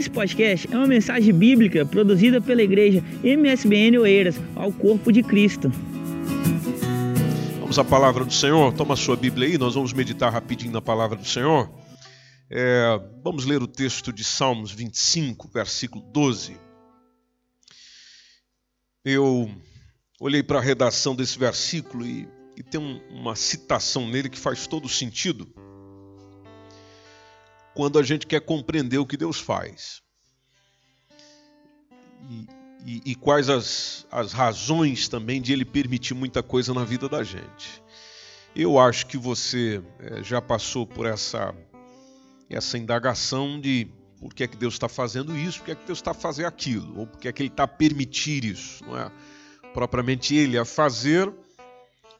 Esse 0.00 0.08
podcast 0.08 0.66
é 0.72 0.78
uma 0.78 0.86
mensagem 0.86 1.30
bíblica 1.30 1.84
produzida 1.84 2.40
pela 2.40 2.62
igreja 2.62 3.04
MSBN 3.22 3.98
Oeiras 3.98 4.40
ao 4.56 4.72
corpo 4.72 5.12
de 5.12 5.22
Cristo. 5.22 5.70
Vamos 7.60 7.78
à 7.78 7.84
palavra 7.84 8.24
do 8.24 8.32
Senhor. 8.32 8.72
Toma 8.72 8.96
sua 8.96 9.14
Bíblia 9.14 9.46
aí, 9.46 9.58
nós 9.58 9.74
vamos 9.74 9.92
meditar 9.92 10.32
rapidinho 10.32 10.72
na 10.72 10.80
palavra 10.80 11.18
do 11.18 11.26
Senhor. 11.26 11.70
É, 12.48 12.98
vamos 13.22 13.44
ler 13.44 13.62
o 13.62 13.66
texto 13.66 14.10
de 14.10 14.24
Salmos 14.24 14.72
25, 14.72 15.50
versículo 15.52 16.02
12. 16.10 16.56
Eu 19.04 19.50
olhei 20.18 20.42
para 20.42 20.60
a 20.60 20.62
redação 20.62 21.14
desse 21.14 21.38
versículo 21.38 22.06
e, 22.06 22.26
e 22.56 22.62
tem 22.62 22.80
um, 22.80 23.02
uma 23.10 23.36
citação 23.36 24.08
nele 24.08 24.30
que 24.30 24.38
faz 24.38 24.66
todo 24.66 24.88
sentido 24.88 25.46
quando 27.74 27.98
a 27.98 28.02
gente 28.02 28.26
quer 28.26 28.40
compreender 28.40 28.98
o 28.98 29.06
que 29.06 29.16
Deus 29.16 29.38
faz. 29.38 30.02
E, 32.28 32.46
e, 32.84 33.02
e 33.06 33.14
quais 33.14 33.48
as, 33.48 34.06
as 34.10 34.32
razões 34.32 35.08
também 35.08 35.40
de 35.40 35.52
Ele 35.52 35.64
permitir 35.64 36.14
muita 36.14 36.42
coisa 36.42 36.74
na 36.74 36.84
vida 36.84 37.08
da 37.08 37.22
gente. 37.22 37.82
Eu 38.54 38.78
acho 38.78 39.06
que 39.06 39.16
você 39.16 39.82
é, 39.98 40.22
já 40.22 40.42
passou 40.42 40.86
por 40.86 41.06
essa, 41.06 41.54
essa 42.48 42.76
indagação 42.76 43.60
de 43.60 43.88
por 44.18 44.34
que 44.34 44.44
é 44.44 44.48
que 44.48 44.56
Deus 44.56 44.74
está 44.74 44.88
fazendo 44.88 45.36
isso, 45.36 45.60
por 45.60 45.66
que 45.66 45.70
é 45.70 45.74
que 45.74 45.86
Deus 45.86 45.98
está 45.98 46.12
fazendo 46.12 46.46
aquilo, 46.46 46.98
ou 46.98 47.06
por 47.06 47.18
que 47.18 47.28
é 47.28 47.32
que 47.32 47.42
Ele 47.42 47.48
está 47.48 47.66
permitir 47.66 48.44
isso. 48.44 48.84
Não 48.84 48.98
é 48.98 49.10
propriamente 49.72 50.34
Ele 50.34 50.58
a 50.58 50.64
fazer, 50.64 51.32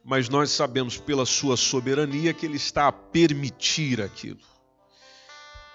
mas 0.05 0.29
nós 0.29 0.51
sabemos 0.51 0.97
pela 0.97 1.27
Sua 1.27 1.57
soberania 1.57 2.33
que 2.33 2.47
Ele 2.47 2.57
está 2.57 2.87
a 2.87 2.93
permitir 2.93 4.01
aquilo 4.01 4.51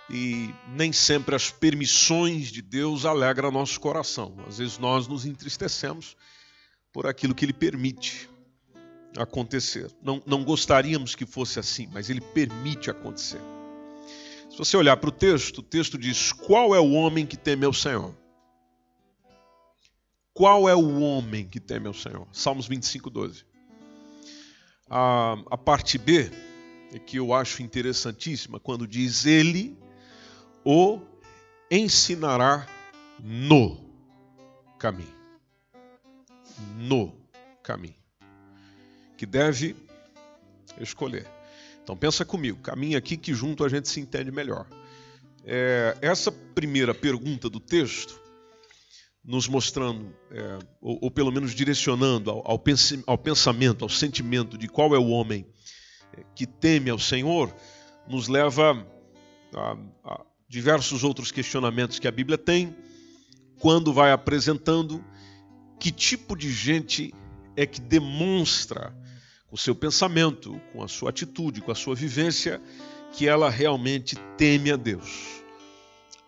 e 0.10 0.54
nem 0.70 0.94
sempre 0.94 1.36
as 1.36 1.50
permissões 1.50 2.48
de 2.48 2.62
Deus 2.62 3.06
alegram 3.06 3.52
nosso 3.52 3.80
coração. 3.80 4.36
Às 4.48 4.60
vezes 4.60 4.78
nós 4.78 5.08
nos 5.08 5.26
entristecemos 5.26 6.16
por 6.94 7.08
aquilo 7.08 7.34
que 7.34 7.44
Ele 7.46 7.54
permite 7.54 8.30
acontecer. 9.18 9.92
Não, 10.02 10.22
não 10.26 10.44
gostaríamos 10.44 11.16
que 11.16 11.26
fosse 11.26 11.60
assim, 11.60 11.90
mas 11.92 12.10
Ele 12.10 12.22
permite 12.22 12.90
acontecer. 12.90 13.42
Se 14.50 14.58
você 14.58 14.78
olhar 14.78 14.96
para 14.98 15.10
o 15.10 15.12
texto, 15.12 15.60
o 15.60 15.64
texto 15.64 15.98
diz: 15.98 16.32
Qual 16.32 16.76
é 16.76 16.80
o 16.80 16.92
homem 16.92 17.26
que 17.26 17.36
teme 17.36 17.66
ao 17.66 17.74
Senhor? 17.74 18.16
Qual 20.34 20.70
é 20.70 20.76
o 20.76 21.00
homem 21.00 21.48
que 21.48 21.60
teme 21.60 21.88
ao 21.88 21.94
Senhor? 21.94 22.28
Salmos 22.32 22.68
25, 22.68 23.10
12. 23.10 23.46
A, 24.90 25.38
a 25.50 25.58
parte 25.58 25.98
B, 25.98 26.30
é 26.94 27.00
que 27.00 27.18
eu 27.18 27.34
acho 27.34 27.64
interessantíssima, 27.64 28.60
quando 28.60 28.88
diz: 28.88 29.26
Ele 29.26 29.78
o 30.66 31.00
ensinará 31.70 32.68
no 33.20 33.78
caminho. 34.80 35.16
No 36.76 37.14
caminho. 37.62 37.96
Que 39.16 39.26
deve 39.26 39.76
escolher. 40.82 41.28
Então 41.84 41.96
pensa 41.96 42.26
comigo, 42.26 42.60
caminho 42.62 42.98
aqui 42.98 43.16
que 43.16 43.34
junto 43.34 43.64
a 43.64 43.70
gente 43.70 43.88
se 43.88 44.00
entende 44.00 44.32
melhor. 44.32 44.68
É, 45.46 45.96
essa 46.02 46.32
primeira 46.32 46.96
pergunta 46.96 47.48
do 47.48 47.60
texto, 47.60 48.20
nos 49.24 49.48
mostrando, 49.48 50.12
é, 50.32 50.60
ou, 50.82 50.98
ou, 51.04 51.12
pelo 51.12 51.32
menos 51.32 51.54
direcionando 51.54 52.32
ao, 52.32 52.38
ao, 52.40 52.64
ao 53.06 53.18
pensamento, 53.18 53.84
ao 53.84 53.90
sentimento 53.90 54.58
de 54.58 54.68
qual 54.68 54.96
é 54.96 54.98
o 54.98 55.10
homem 55.10 55.46
é, 56.18 56.24
que 56.36 56.48
teme 56.48 56.90
ao 56.90 56.98
Senhor, 56.98 57.54
nos 58.08 58.28
leva 58.28 58.86
a, 59.54 59.78
a, 60.04 60.26
diversos 60.48 61.04
outros 61.04 61.32
questionamentos 61.32 62.00
que 62.00 62.08
a 62.08 62.12
Bíblia 62.12 62.38
tem 62.38 62.76
quando 63.60 63.94
vai 63.94 64.12
apresentando 64.12 65.04
que 65.80 65.92
tipo 65.92 66.36
de 66.36 66.52
gente 66.52 67.14
é 67.56 67.66
que 67.66 67.82
demonstra 67.82 68.96
com 69.48 69.58
seu 69.58 69.76
pensamento, 69.76 70.60
com 70.74 70.84
a 70.84 70.88
sua 70.88 71.10
atitude, 71.10 71.62
com 71.62 71.72
a 71.72 71.76
sua 71.76 71.96
vivência, 71.96 72.62
que 73.14 73.28
ela 73.28 73.50
realmente 73.50 74.16
teme 74.38 74.72
a 74.72 74.76
Deus, 74.76 75.42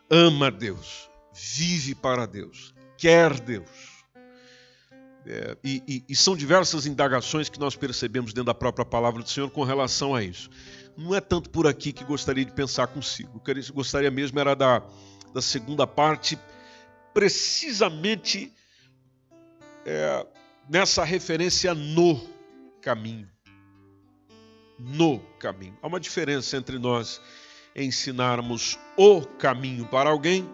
ama 0.10 0.48
a 0.48 0.50
Deus, 0.50 1.10
vive 1.34 1.94
para 1.94 2.26
Deus, 2.26 2.74
quer 2.98 3.40
Deus. 3.40 3.98
É, 5.26 5.58
e, 5.62 5.84
e, 5.86 6.04
e 6.08 6.16
são 6.16 6.38
diversas 6.38 6.86
indagações 6.86 7.50
que 7.50 7.60
nós 7.60 7.76
percebemos 7.76 8.32
dentro 8.32 8.46
da 8.46 8.54
própria 8.54 8.86
palavra 8.86 9.22
do 9.22 9.30
Senhor 9.30 9.50
com 9.50 9.64
relação 9.64 10.16
a 10.16 10.24
isso 10.24 10.50
não 10.98 11.14
é 11.14 11.22
tanto 11.22 11.50
por 11.52 11.68
aqui 11.68 11.94
que 11.94 12.04
gostaria 12.04 12.44
de 12.44 12.52
pensar 12.52 12.88
consigo. 12.88 13.38
O 13.38 13.40
que 13.40 13.52
eu 13.52 13.74
gostaria 13.74 14.10
mesmo 14.10 14.40
era 14.40 14.56
da, 14.56 14.82
da 15.32 15.42
segunda 15.42 15.86
parte, 15.86 16.40
precisamente 17.14 18.52
é, 19.86 20.26
nessa 20.68 21.04
referência 21.04 21.76
no 21.76 22.20
caminho. 22.82 23.30
No 24.80 25.20
caminho. 25.40 25.78
Há 25.82 25.88
uma 25.88 26.00
diferença 26.00 26.58
entre 26.58 26.80
nós 26.80 27.22
ensinarmos 27.76 28.78
o 28.98 29.22
caminho 29.22 29.86
para 29.86 30.10
alguém 30.10 30.50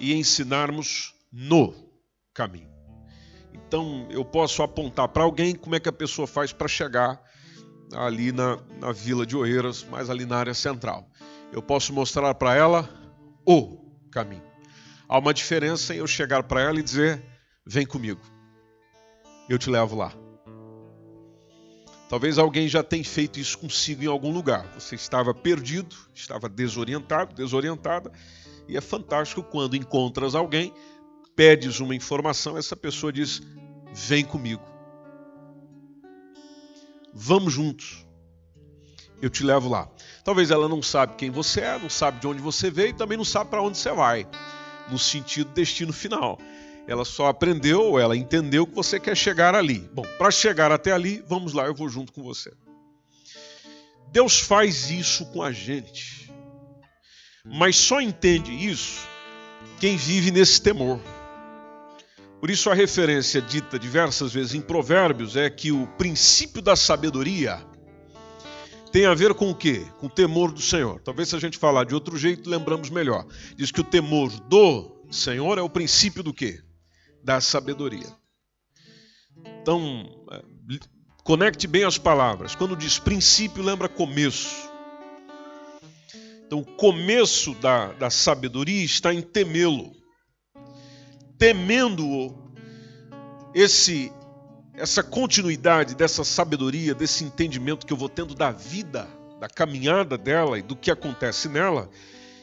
e 0.00 0.12
ensinarmos 0.12 1.14
no 1.32 1.72
caminho. 2.32 2.74
Então, 3.52 4.08
eu 4.10 4.24
posso 4.24 4.60
apontar 4.62 5.08
para 5.08 5.22
alguém 5.22 5.54
como 5.54 5.76
é 5.76 5.80
que 5.80 5.88
a 5.88 5.92
pessoa 5.92 6.26
faz 6.26 6.52
para 6.52 6.66
chegar 6.66 7.22
ali 7.94 8.32
na, 8.32 8.58
na 8.80 8.92
vila 8.92 9.24
de 9.24 9.36
Oeiras, 9.36 9.84
mais 9.84 10.10
ali 10.10 10.24
na 10.24 10.36
área 10.36 10.54
central. 10.54 11.08
Eu 11.52 11.62
posso 11.62 11.92
mostrar 11.92 12.34
para 12.34 12.54
ela 12.54 12.88
o 13.46 13.78
caminho. 14.10 14.42
Há 15.08 15.18
uma 15.18 15.34
diferença 15.34 15.94
em 15.94 15.98
eu 15.98 16.06
chegar 16.06 16.42
para 16.42 16.60
ela 16.60 16.78
e 16.78 16.82
dizer: 16.82 17.22
vem 17.66 17.86
comigo, 17.86 18.20
eu 19.48 19.58
te 19.58 19.70
levo 19.70 19.96
lá. 19.96 20.12
Talvez 22.08 22.38
alguém 22.38 22.68
já 22.68 22.82
tenha 22.82 23.04
feito 23.04 23.40
isso 23.40 23.58
consigo 23.58 24.04
em 24.04 24.06
algum 24.06 24.30
lugar. 24.30 24.66
Você 24.78 24.94
estava 24.94 25.34
perdido, 25.34 25.96
estava 26.14 26.48
desorientado, 26.48 27.34
desorientada, 27.34 28.12
e 28.68 28.76
é 28.76 28.80
fantástico 28.80 29.42
quando 29.42 29.74
encontras 29.76 30.34
alguém, 30.34 30.72
pedes 31.34 31.80
uma 31.80 31.94
informação, 31.94 32.56
essa 32.56 32.76
pessoa 32.76 33.12
diz: 33.12 33.42
vem 33.92 34.24
comigo. 34.24 34.73
Vamos 37.14 37.52
juntos. 37.52 38.04
Eu 39.22 39.30
te 39.30 39.44
levo 39.44 39.68
lá. 39.68 39.88
Talvez 40.24 40.50
ela 40.50 40.68
não 40.68 40.82
sabe 40.82 41.14
quem 41.16 41.30
você 41.30 41.60
é, 41.60 41.78
não 41.78 41.88
sabe 41.88 42.20
de 42.20 42.26
onde 42.26 42.42
você 42.42 42.70
veio 42.70 42.88
e 42.88 42.94
também 42.94 43.16
não 43.16 43.24
sabe 43.24 43.50
para 43.50 43.62
onde 43.62 43.78
você 43.78 43.92
vai, 43.92 44.26
no 44.90 44.98
sentido 44.98 45.50
destino 45.52 45.92
final. 45.92 46.38
Ela 46.86 47.04
só 47.04 47.28
aprendeu, 47.28 47.98
ela 47.98 48.16
entendeu 48.16 48.66
que 48.66 48.74
você 48.74 49.00
quer 49.00 49.16
chegar 49.16 49.54
ali. 49.54 49.78
Bom, 49.94 50.02
para 50.18 50.30
chegar 50.30 50.72
até 50.72 50.92
ali, 50.92 51.24
vamos 51.26 51.52
lá, 51.52 51.64
eu 51.64 51.74
vou 51.74 51.88
junto 51.88 52.12
com 52.12 52.22
você. 52.22 52.52
Deus 54.10 54.40
faz 54.40 54.90
isso 54.90 55.26
com 55.26 55.42
a 55.42 55.52
gente. 55.52 56.30
Mas 57.44 57.76
só 57.76 58.00
entende 58.00 58.52
isso 58.52 59.06
quem 59.80 59.96
vive 59.96 60.30
nesse 60.30 60.60
temor. 60.60 61.00
Por 62.44 62.50
isso, 62.50 62.68
a 62.68 62.74
referência 62.74 63.40
dita 63.40 63.78
diversas 63.78 64.34
vezes 64.34 64.52
em 64.52 64.60
Provérbios 64.60 65.34
é 65.34 65.48
que 65.48 65.72
o 65.72 65.86
princípio 65.96 66.60
da 66.60 66.76
sabedoria 66.76 67.66
tem 68.92 69.06
a 69.06 69.14
ver 69.14 69.32
com 69.32 69.48
o 69.48 69.54
quê? 69.54 69.86
Com 69.98 70.08
o 70.08 70.10
temor 70.10 70.52
do 70.52 70.60
Senhor. 70.60 71.00
Talvez 71.00 71.30
se 71.30 71.36
a 71.36 71.38
gente 71.38 71.56
falar 71.56 71.84
de 71.84 71.94
outro 71.94 72.18
jeito, 72.18 72.50
lembramos 72.50 72.90
melhor. 72.90 73.26
Diz 73.56 73.72
que 73.72 73.80
o 73.80 73.82
temor 73.82 74.28
do 74.40 75.06
Senhor 75.10 75.56
é 75.56 75.62
o 75.62 75.70
princípio 75.70 76.22
do 76.22 76.34
quê? 76.34 76.60
Da 77.24 77.40
sabedoria. 77.40 78.14
Então, 79.62 80.04
é, 80.30 80.42
conecte 81.24 81.66
bem 81.66 81.84
as 81.84 81.96
palavras. 81.96 82.54
Quando 82.54 82.76
diz 82.76 82.98
princípio, 82.98 83.62
lembra 83.62 83.88
começo. 83.88 84.68
Então, 86.46 86.58
o 86.58 86.76
começo 86.76 87.54
da, 87.54 87.94
da 87.94 88.10
sabedoria 88.10 88.84
está 88.84 89.14
em 89.14 89.22
temê-lo 89.22 89.94
temendo-o, 91.38 92.43
esse 93.54 94.12
essa 94.76 95.04
continuidade 95.04 95.94
dessa 95.94 96.24
sabedoria, 96.24 96.96
desse 96.96 97.22
entendimento 97.22 97.86
que 97.86 97.92
eu 97.92 97.96
vou 97.96 98.08
tendo 98.08 98.34
da 98.34 98.50
vida, 98.50 99.08
da 99.38 99.48
caminhada 99.48 100.18
dela 100.18 100.58
e 100.58 100.62
do 100.62 100.74
que 100.74 100.90
acontece 100.90 101.48
nela, 101.48 101.88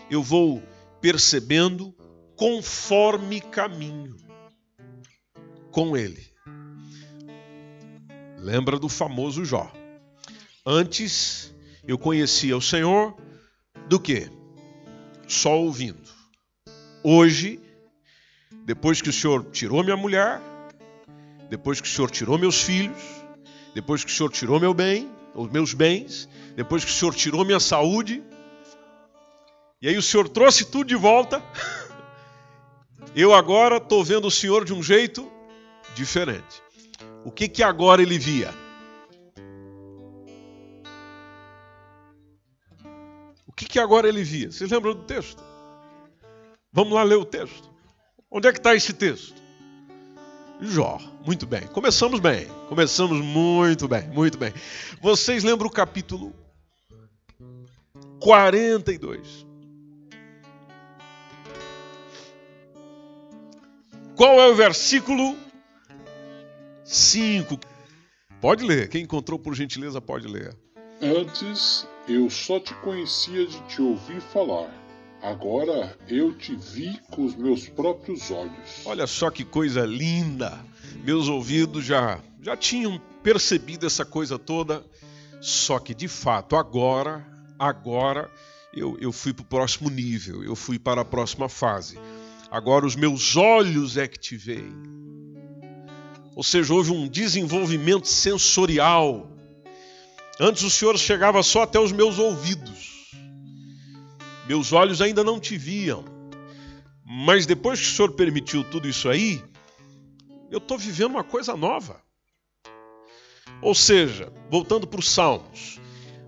eu 0.09 0.23
vou 0.23 0.63
percebendo 1.01 1.93
conforme 2.37 3.41
caminho 3.41 4.15
com 5.71 5.97
ele. 5.97 6.25
Lembra 8.37 8.79
do 8.79 8.87
famoso 8.87 9.43
Jó. 9.43 9.69
Antes 10.65 11.53
eu 11.85 11.97
conhecia 11.97 12.55
o 12.55 12.61
Senhor 12.61 13.15
do 13.89 13.99
que? 13.99 14.29
Só 15.27 15.59
ouvindo. 15.59 16.09
Hoje 17.03 17.59
depois 18.63 19.01
que 19.01 19.09
o 19.09 19.13
Senhor 19.13 19.43
tirou 19.51 19.83
minha 19.83 19.97
mulher, 19.97 20.41
depois 21.51 21.79
que 21.79 21.87
o 21.87 21.91
Senhor 21.91 22.09
tirou 22.09 22.39
meus 22.39 22.63
filhos, 22.63 22.97
depois 23.75 24.03
que 24.03 24.09
o 24.09 24.13
Senhor 24.13 24.31
tirou 24.31 24.59
meu 24.59 24.73
bem, 24.73 25.11
os 25.35 25.51
meus 25.51 25.73
bens, 25.73 26.27
depois 26.55 26.83
que 26.83 26.89
o 26.89 26.93
Senhor 26.93 27.13
tirou 27.13 27.45
minha 27.45 27.59
saúde, 27.59 28.23
e 29.79 29.87
aí 29.87 29.97
o 29.97 30.01
Senhor 30.01 30.27
trouxe 30.29 30.65
tudo 30.65 30.85
de 30.85 30.95
volta, 30.95 31.43
Eu 33.13 33.33
agora 33.33 33.75
estou 33.75 34.03
vendo 34.05 34.27
o 34.27 34.31
Senhor 34.31 34.63
de 34.63 34.73
um 34.73 34.81
jeito 34.81 35.29
diferente. 35.93 36.63
O 37.25 37.31
que 37.31 37.49
que 37.49 37.61
agora 37.61 38.01
ele 38.01 38.17
via? 38.17 38.53
O 43.45 43.51
que 43.51 43.65
que 43.65 43.79
agora 43.79 44.07
ele 44.07 44.23
via? 44.23 44.49
Vocês 44.49 44.71
lembram 44.71 44.93
do 44.93 45.03
texto? 45.03 45.43
Vamos 46.71 46.93
lá 46.93 47.03
ler 47.03 47.17
o 47.17 47.25
texto. 47.25 47.69
Onde 48.29 48.47
é 48.47 48.53
que 48.53 48.59
está 48.59 48.73
esse 48.73 48.93
texto? 48.93 49.40
Jó. 50.61 50.99
Muito 51.25 51.47
bem. 51.47 51.61
Começamos 51.67 52.19
bem. 52.19 52.47
Começamos 52.69 53.19
muito 53.23 53.87
bem, 53.87 54.07
muito 54.09 54.37
bem. 54.37 54.53
Vocês 55.01 55.43
lembram 55.43 55.67
o 55.67 55.71
capítulo 55.71 56.33
42? 58.19 59.45
Qual 64.15 64.39
é 64.39 64.47
o 64.47 64.55
versículo 64.55 65.35
5? 66.85 67.59
Pode 68.39 68.63
ler. 68.63 68.87
Quem 68.87 69.03
encontrou, 69.03 69.39
por 69.39 69.55
gentileza, 69.55 69.99
pode 69.99 70.27
ler. 70.27 70.55
Antes 71.01 71.87
eu 72.07 72.29
só 72.29 72.59
te 72.59 72.73
conhecia 72.75 73.47
de 73.47 73.59
te 73.61 73.81
ouvir 73.81 74.21
falar 74.21 74.69
Agora 75.21 75.95
eu 76.07 76.33
te 76.33 76.55
vi 76.55 76.99
com 77.11 77.25
os 77.25 77.35
meus 77.35 77.69
próprios 77.69 78.31
olhos. 78.31 78.85
Olha 78.85 79.05
só 79.05 79.29
que 79.29 79.45
coisa 79.45 79.85
linda! 79.85 80.59
Meus 81.03 81.27
ouvidos 81.27 81.85
já, 81.85 82.19
já 82.41 82.57
tinham 82.57 82.99
percebido 83.21 83.85
essa 83.85 84.03
coisa 84.03 84.39
toda, 84.39 84.83
só 85.39 85.77
que 85.79 85.93
de 85.93 86.07
fato 86.07 86.55
agora, 86.55 87.25
agora 87.57 88.31
eu, 88.73 88.97
eu 88.99 89.11
fui 89.11 89.31
para 89.31 89.43
o 89.43 89.45
próximo 89.45 89.89
nível, 89.89 90.43
eu 90.43 90.55
fui 90.55 90.79
para 90.79 91.01
a 91.01 91.05
próxima 91.05 91.47
fase. 91.47 91.99
Agora 92.49 92.85
os 92.85 92.95
meus 92.95 93.37
olhos 93.37 93.97
é 93.97 94.07
que 94.07 94.19
te 94.19 94.35
veem. 94.35 94.75
Ou 96.35 96.43
seja, 96.43 96.73
houve 96.73 96.91
um 96.91 97.07
desenvolvimento 97.07 98.07
sensorial. 98.07 99.29
Antes 100.39 100.63
o 100.63 100.69
Senhor 100.69 100.97
chegava 100.97 101.43
só 101.43 101.63
até 101.63 101.79
os 101.79 101.91
meus 101.91 102.17
ouvidos. 102.17 103.00
Meus 104.51 104.73
olhos 104.73 105.01
ainda 105.01 105.23
não 105.23 105.39
te 105.39 105.57
viam. 105.57 106.03
Mas 107.05 107.45
depois 107.45 107.79
que 107.79 107.85
o 107.85 107.89
Senhor 107.89 108.11
permitiu 108.11 108.65
tudo 108.65 108.85
isso 108.85 109.07
aí, 109.07 109.41
eu 110.51 110.57
estou 110.57 110.77
vivendo 110.77 111.11
uma 111.11 111.23
coisa 111.23 111.55
nova. 111.55 112.01
Ou 113.61 113.73
seja, 113.73 114.29
voltando 114.49 114.85
para 114.85 114.99
os 114.99 115.09
Salmos, 115.09 115.79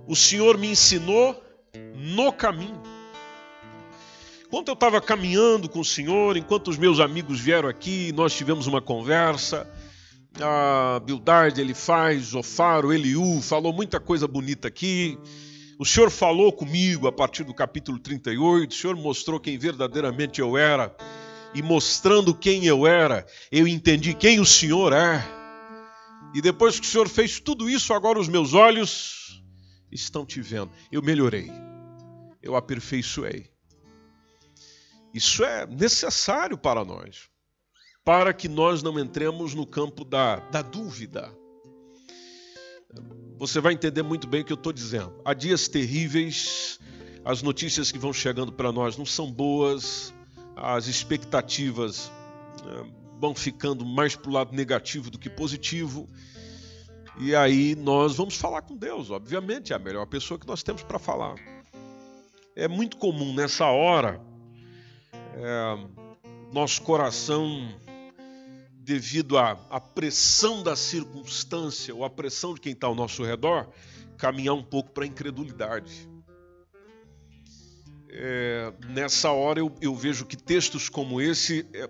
o 0.08 0.16
Senhor 0.16 0.58
me 0.58 0.68
ensinou 0.68 1.38
no 1.96 2.32
caminho. 2.32 2.82
Enquanto 4.46 4.70
eu 4.70 4.74
estava 4.74 5.02
caminhando 5.02 5.68
com 5.68 5.82
o 5.82 5.86
Senhor, 5.86 6.38
enquanto 6.38 6.70
os 6.70 6.78
meus 6.78 7.02
amigos 7.02 7.42
vieram 7.42 7.68
aqui, 7.68 8.14
nós 8.14 8.34
tivemos 8.34 8.68
uma 8.68 8.82
conversa. 8.82 9.70
A 10.40 11.02
Bildade, 11.02 11.60
ele 11.60 11.74
faz, 11.74 12.34
o 12.34 12.42
Faro, 12.42 12.94
Eliú, 12.94 13.42
falou 13.42 13.74
muita 13.74 14.00
coisa 14.00 14.30
bonita 14.30 14.70
aqui. 14.70 15.20
O 15.80 15.86
Senhor 15.86 16.12
falou 16.12 16.52
comigo 16.54 17.08
a 17.08 17.12
partir 17.12 17.44
do 17.44 17.54
capítulo 17.54 17.98
38, 17.98 18.72
o 18.72 18.74
Senhor 18.74 18.96
mostrou 18.96 19.40
quem 19.40 19.58
verdadeiramente 19.58 20.40
eu 20.40 20.58
era, 20.58 20.96
e 21.54 21.62
mostrando 21.62 22.34
quem 22.34 22.66
eu 22.66 22.86
era, 22.86 23.26
eu 23.52 23.68
entendi 23.68 24.14
quem 24.14 24.40
o 24.40 24.46
Senhor 24.46 24.94
é. 24.94 25.24
E 26.34 26.42
depois 26.42 26.80
que 26.80 26.86
o 26.86 26.90
Senhor 26.90 27.10
fez 27.10 27.40
tudo 27.40 27.70
isso, 27.70 27.94
agora 27.94 28.20
os 28.20 28.28
meus 28.28 28.54
olhos 28.54 29.44
estão 29.92 30.26
te 30.26 30.42
vendo. 30.42 30.72
Eu 30.92 31.02
melhorei, 31.02 31.52
eu 32.42 32.56
aperfeiçoei. 32.56 33.52
Isso 35.14 35.44
é 35.44 35.66
necessário 35.68 36.58
para 36.58 36.84
nós, 36.84 37.30
para 38.04 38.34
que 38.34 38.48
nós 38.48 38.82
não 38.82 39.00
entremos 39.00 39.54
no 39.54 39.66
campo 39.66 40.04
da, 40.04 40.38
da 40.38 40.62
dúvida 40.62 41.32
você 43.48 43.60
vai 43.60 43.74
entender 43.74 44.04
muito 44.04 44.26
bem 44.26 44.40
o 44.40 44.46
que 44.46 44.54
eu 44.54 44.56
estou 44.56 44.72
dizendo. 44.72 45.14
Há 45.26 45.34
dias 45.34 45.68
terríveis, 45.68 46.80
as 47.26 47.42
notícias 47.42 47.92
que 47.92 48.00
vão 48.00 48.14
chegando 48.14 48.54
para 48.54 48.72
nós 48.72 48.96
não 48.96 49.06
são 49.06 49.30
boas, 49.30 50.14
as 50.56 50.88
expectativas 50.88 52.10
né, 52.64 52.90
vão 53.20 53.36
ficando 53.36 53.86
mais 53.86 54.16
para 54.16 54.30
o 54.30 54.34
lado 54.34 54.56
negativo 54.56 55.12
do 55.12 55.20
que 55.20 55.30
positivo. 55.30 56.10
E 57.20 57.36
aí 57.36 57.76
nós 57.76 58.16
vamos 58.16 58.38
falar 58.38 58.62
com 58.62 58.78
Deus, 58.78 59.12
obviamente, 59.12 59.74
é 59.74 59.76
a 59.76 59.80
melhor 59.80 60.06
pessoa 60.06 60.40
que 60.40 60.48
nós 60.48 60.64
temos 60.64 60.82
para 60.82 60.98
falar. 60.98 61.36
É 62.56 62.66
muito 62.66 62.96
comum 62.96 63.34
nessa 63.34 63.66
hora 63.66 64.22
é, 65.36 65.88
nosso 66.54 66.82
coração 66.82 67.76
devido 68.84 69.38
à, 69.38 69.52
à 69.70 69.80
pressão 69.80 70.62
da 70.62 70.76
circunstância 70.76 71.96
ou 71.96 72.04
à 72.04 72.10
pressão 72.10 72.54
de 72.54 72.60
quem 72.60 72.74
está 72.74 72.88
ao 72.88 72.96
nosso 72.96 73.24
redor, 73.24 73.70
caminhar 74.18 74.56
um 74.56 74.64
pouco 74.64 74.92
para 74.92 75.06
a 75.06 75.08
incredulidade. 75.08 76.10
É, 78.10 78.74
nessa 78.90 79.32
hora 79.32 79.60
eu, 79.60 79.74
eu, 79.82 79.96
vejo 79.96 80.26
que 80.26 80.36
textos 80.36 80.90
como 80.90 81.20
esse 81.20 81.66
é, 81.74 81.90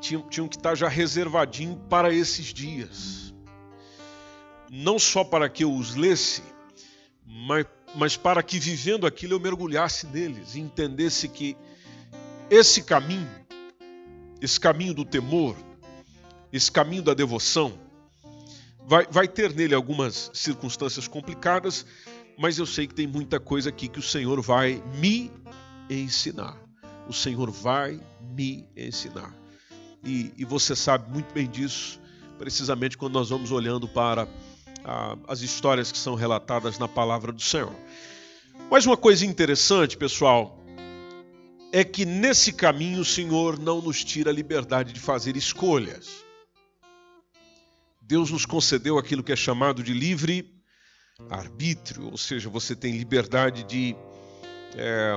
tinham, 0.00 0.22
tinham 0.22 0.48
que 0.48 0.56
estar 0.56 0.74
já 0.74 0.88
reservadinho 0.88 1.76
para 1.90 2.14
esses 2.14 2.46
dias. 2.46 3.34
Não 4.70 4.98
só 5.00 5.24
para 5.24 5.48
que 5.48 5.64
eu 5.64 5.74
os 5.74 5.96
lesse, 5.96 6.42
mas, 7.26 7.66
mas 7.96 8.16
para 8.16 8.40
que 8.40 8.58
vivendo 8.58 9.04
aquilo 9.04 9.34
eu 9.34 9.40
mergulhasse 9.40 10.06
neles 10.06 10.54
e 10.54 10.60
entendesse 10.60 11.28
que 11.28 11.56
esse 12.48 12.82
caminho, 12.82 13.28
esse 14.40 14.58
caminho 14.58 14.94
do 14.94 15.04
temor, 15.04 15.56
esse 16.52 16.70
caminho 16.70 17.02
da 17.02 17.14
devoção, 17.14 17.78
vai, 18.86 19.06
vai 19.10 19.28
ter 19.28 19.54
nele 19.54 19.74
algumas 19.74 20.30
circunstâncias 20.34 21.06
complicadas, 21.06 21.86
mas 22.38 22.58
eu 22.58 22.66
sei 22.66 22.86
que 22.86 22.94
tem 22.94 23.06
muita 23.06 23.38
coisa 23.38 23.68
aqui 23.68 23.88
que 23.88 23.98
o 23.98 24.02
Senhor 24.02 24.40
vai 24.40 24.82
me 24.96 25.30
ensinar. 25.88 26.56
O 27.08 27.12
Senhor 27.12 27.50
vai 27.50 28.00
me 28.34 28.66
ensinar. 28.76 29.34
E, 30.02 30.32
e 30.36 30.44
você 30.44 30.74
sabe 30.74 31.10
muito 31.10 31.32
bem 31.32 31.48
disso, 31.48 32.00
precisamente 32.38 32.96
quando 32.96 33.14
nós 33.14 33.28
vamos 33.28 33.50
olhando 33.50 33.86
para 33.86 34.26
ah, 34.84 35.16
as 35.28 35.42
histórias 35.42 35.92
que 35.92 35.98
são 35.98 36.14
relatadas 36.14 36.78
na 36.78 36.88
palavra 36.88 37.32
do 37.32 37.42
Senhor. 37.42 37.74
Mas 38.70 38.86
uma 38.86 38.96
coisa 38.96 39.26
interessante, 39.26 39.96
pessoal, 39.96 40.58
é 41.72 41.84
que 41.84 42.04
nesse 42.04 42.52
caminho 42.52 43.00
o 43.00 43.04
Senhor 43.04 43.58
não 43.58 43.80
nos 43.80 44.02
tira 44.02 44.30
a 44.30 44.34
liberdade 44.34 44.92
de 44.92 45.00
fazer 45.00 45.36
escolhas. 45.36 46.24
Deus 48.10 48.28
nos 48.32 48.44
concedeu 48.44 48.98
aquilo 48.98 49.22
que 49.22 49.30
é 49.30 49.36
chamado 49.36 49.84
de 49.84 49.94
livre 49.94 50.52
arbítrio, 51.30 52.10
ou 52.10 52.18
seja, 52.18 52.50
você 52.50 52.74
tem 52.74 52.98
liberdade 52.98 53.62
de 53.62 53.94
é, 54.74 55.14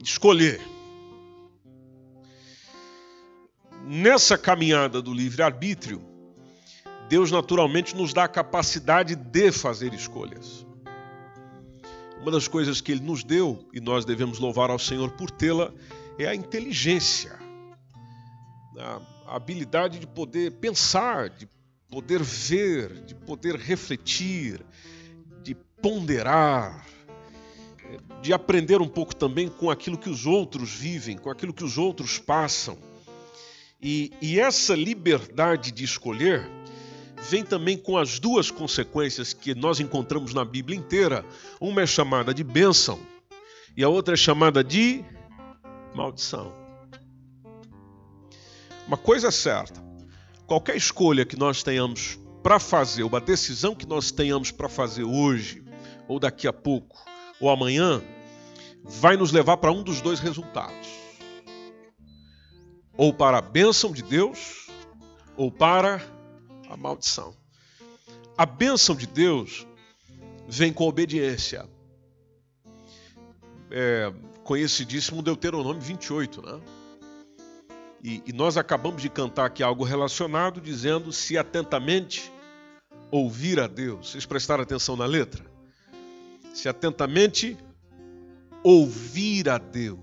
escolher. 0.00 0.60
Nessa 3.84 4.38
caminhada 4.38 5.02
do 5.02 5.12
livre 5.12 5.42
arbítrio, 5.42 6.00
Deus 7.08 7.32
naturalmente 7.32 7.96
nos 7.96 8.12
dá 8.12 8.22
a 8.22 8.28
capacidade 8.28 9.16
de 9.16 9.50
fazer 9.50 9.92
escolhas. 9.92 10.64
Uma 12.20 12.30
das 12.30 12.46
coisas 12.46 12.80
que 12.80 12.92
Ele 12.92 13.02
nos 13.02 13.24
deu, 13.24 13.68
e 13.72 13.80
nós 13.80 14.04
devemos 14.04 14.38
louvar 14.38 14.70
ao 14.70 14.78
Senhor 14.78 15.10
por 15.10 15.28
tê-la, 15.28 15.72
é 16.16 16.28
a 16.28 16.36
inteligência, 16.36 17.36
a 18.78 19.34
habilidade 19.34 19.98
de 19.98 20.06
poder 20.06 20.52
pensar, 20.52 21.28
de 21.28 21.48
poder 21.92 22.22
ver, 22.22 23.04
de 23.04 23.14
poder 23.14 23.54
refletir, 23.54 24.64
de 25.42 25.54
ponderar, 25.54 26.86
de 28.22 28.32
aprender 28.32 28.80
um 28.80 28.88
pouco 28.88 29.14
também 29.14 29.46
com 29.46 29.70
aquilo 29.70 29.98
que 29.98 30.08
os 30.08 30.24
outros 30.24 30.72
vivem, 30.72 31.18
com 31.18 31.28
aquilo 31.28 31.52
que 31.52 31.62
os 31.62 31.76
outros 31.76 32.18
passam. 32.18 32.78
E, 33.78 34.10
e 34.22 34.40
essa 34.40 34.74
liberdade 34.74 35.70
de 35.70 35.84
escolher 35.84 36.48
vem 37.28 37.44
também 37.44 37.76
com 37.76 37.98
as 37.98 38.18
duas 38.18 38.50
consequências 38.50 39.34
que 39.34 39.54
nós 39.54 39.78
encontramos 39.78 40.32
na 40.32 40.46
Bíblia 40.46 40.78
inteira. 40.78 41.22
Uma 41.60 41.82
é 41.82 41.86
chamada 41.86 42.32
de 42.32 42.42
bênção 42.42 42.98
e 43.76 43.84
a 43.84 43.88
outra 43.90 44.14
é 44.14 44.16
chamada 44.16 44.64
de 44.64 45.04
maldição. 45.94 46.54
Uma 48.86 48.96
coisa 48.96 49.28
é 49.28 49.30
certa: 49.30 49.91
qualquer 50.52 50.76
escolha 50.76 51.24
que 51.24 51.34
nós 51.34 51.62
tenhamos 51.62 52.18
para 52.42 52.60
fazer, 52.60 53.04
uma 53.04 53.22
decisão 53.22 53.74
que 53.74 53.86
nós 53.86 54.10
tenhamos 54.10 54.50
para 54.50 54.68
fazer 54.68 55.02
hoje, 55.02 55.64
ou 56.06 56.20
daqui 56.20 56.46
a 56.46 56.52
pouco, 56.52 57.02
ou 57.40 57.48
amanhã, 57.48 58.02
vai 58.84 59.16
nos 59.16 59.32
levar 59.32 59.56
para 59.56 59.72
um 59.72 59.82
dos 59.82 60.02
dois 60.02 60.20
resultados: 60.20 60.88
ou 62.98 63.14
para 63.14 63.38
a 63.38 63.40
bênção 63.40 63.92
de 63.92 64.02
Deus, 64.02 64.66
ou 65.38 65.50
para 65.50 66.06
a 66.68 66.76
maldição. 66.76 67.34
A 68.36 68.44
bênção 68.44 68.94
de 68.94 69.06
Deus 69.06 69.66
vem 70.46 70.70
com 70.70 70.86
obediência. 70.86 71.66
É 73.70 74.12
conhecidíssimo 74.44 75.22
Deuteronômio 75.22 75.80
28, 75.80 76.42
né? 76.42 76.60
E, 78.02 78.22
e 78.26 78.32
nós 78.32 78.56
acabamos 78.56 79.00
de 79.00 79.08
cantar 79.08 79.46
aqui 79.46 79.62
algo 79.62 79.84
relacionado, 79.84 80.60
dizendo: 80.60 81.12
se 81.12 81.38
atentamente 81.38 82.32
ouvir 83.10 83.60
a 83.60 83.66
Deus. 83.66 84.10
Vocês 84.10 84.26
prestaram 84.26 84.62
atenção 84.62 84.96
na 84.96 85.06
letra? 85.06 85.44
Se 86.52 86.68
atentamente 86.68 87.56
ouvir 88.64 89.48
a 89.48 89.58
Deus 89.58 90.00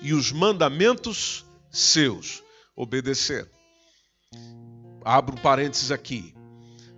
e 0.00 0.12
os 0.12 0.32
mandamentos 0.32 1.44
seus 1.70 2.42
obedecer. 2.76 3.50
Abro 5.04 5.36
parênteses 5.40 5.90
aqui. 5.90 6.34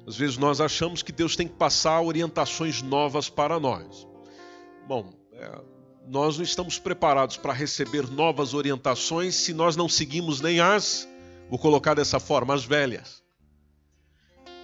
Às 0.07 0.17
vezes 0.17 0.37
nós 0.37 0.61
achamos 0.61 1.03
que 1.03 1.11
Deus 1.11 1.35
tem 1.35 1.49
que 1.49 1.55
passar 1.55 2.01
orientações 2.01 2.81
novas 2.81 3.29
para 3.29 3.59
nós. 3.59 4.07
Bom, 4.87 5.13
é, 5.33 5.61
nós 6.09 6.37
não 6.37 6.45
estamos 6.45 6.79
preparados 6.79 7.37
para 7.37 7.53
receber 7.53 8.09
novas 8.09 8.55
orientações 8.55 9.35
se 9.35 9.53
nós 9.53 9.77
não 9.77 9.89
seguimos 9.89 10.41
nem 10.41 10.61
as, 10.61 11.09
vou 11.51 11.59
colocar 11.59 11.95
dessa 11.95 12.21
forma, 12.21 12.55
as 12.55 12.65
velhas. 12.65 13.23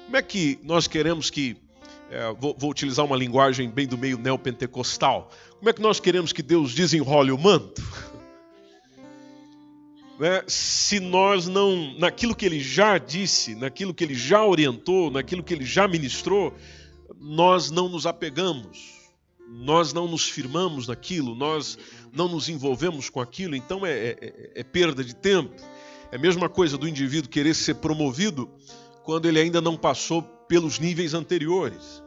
Como 0.05 0.17
é 0.17 0.23
que 0.23 0.59
nós 0.63 0.87
queremos 0.87 1.31
que, 1.31 1.57
é, 2.11 2.33
vou, 2.35 2.55
vou, 2.57 2.71
utilizar 2.71 3.05
uma 3.05 3.17
linguagem 3.17 3.69
bem 3.69 3.87
do 3.87 3.99
meio 3.99 4.19
neopentecostal, 4.19 5.31
como 5.59 5.69
é 5.69 5.73
que 5.73 5.83
nós 5.83 5.99
queremos 5.99 6.33
que 6.33 6.43
Deus 6.43 6.75
desenrole 6.75 7.33
o 7.33 7.39
manto? 7.39 7.83
né, 10.21 10.45
se 10.47 11.01
nós 11.01 11.49
não, 11.49 11.99
naquilo 11.99 12.37
que 12.37 12.47
ele 12.47 12.61
já 12.61 12.99
disse, 12.99 13.55
naquilo 13.55 13.93
que 13.93 14.05
ele 14.05 14.15
já 14.15 14.45
orientou, 14.45 15.11
naquilo 15.11 15.43
que 15.43 15.55
ele 15.55 15.65
já 15.65 15.89
ministrou, 15.89 16.55
nós 17.19 17.71
não 17.71 17.89
nos 17.89 18.07
apegamos, 18.07 19.02
nós 19.53 19.93
não 19.93 20.09
nos 20.09 20.29
firmamos 20.29 20.89
naquilo, 20.89 21.35
nós 21.35 21.79
não 22.13 22.27
nos 22.27 22.49
envolvemos 22.49 23.11
com 23.11 23.21
aquilo, 23.21 23.55
então 23.55 23.85
é, 23.85 23.93
é, 23.93 24.51
é 24.57 24.65
perda 24.65 25.05
de 25.05 25.15
tempo. 25.15 25.55
É 26.11 26.17
a 26.17 26.19
mesma 26.19 26.49
coisa 26.49 26.79
do 26.79 26.89
indivíduo 26.89 27.31
querer 27.31 27.55
ser 27.55 27.75
promovido 27.75 28.51
quando 29.05 29.27
ele 29.27 29.39
ainda 29.39 29.61
não 29.61 29.77
passou 29.77 30.23
pelos 30.23 30.79
níveis 30.79 31.13
anteriores. 31.15 32.03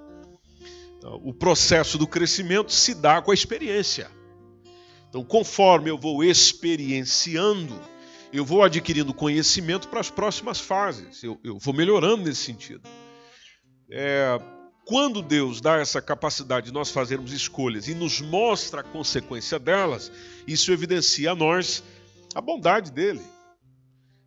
O 1.24 1.34
processo 1.34 2.00
do 2.00 2.08
crescimento 2.08 2.72
se 2.72 2.96
dá 2.96 3.22
com 3.22 3.30
a 3.30 3.34
experiência. 3.34 4.10
Então, 5.08 5.24
conforme 5.24 5.90
eu 5.90 5.98
vou 5.98 6.24
experienciando, 6.24 7.80
eu 8.34 8.44
vou 8.44 8.64
adquirindo 8.64 9.14
conhecimento 9.14 9.88
para 9.88 10.00
as 10.00 10.10
próximas 10.10 10.60
fases, 10.60 11.24
eu, 11.24 11.40
eu 11.44 11.60
vou 11.60 11.74
melhorando 11.74 12.24
nesse 12.24 12.42
sentido. 12.42 12.82
É, 13.90 14.40
quando 14.86 15.24
Deus 15.24 15.60
dá 15.60 15.78
essa 15.78 16.00
capacidade 16.00 16.68
de 16.68 16.72
nós 16.72 16.92
fazermos 16.92 17.34
escolhas 17.34 17.88
e 17.88 17.96
nos 17.96 18.22
mostra 18.22 18.82
a 18.82 18.84
consequência 18.84 19.58
delas, 19.58 20.12
isso 20.48 20.72
evidencia 20.72 21.32
a 21.32 21.36
nós 21.36 21.84
a 22.36 22.42
bondade 22.42 22.92
dele, 22.92 23.24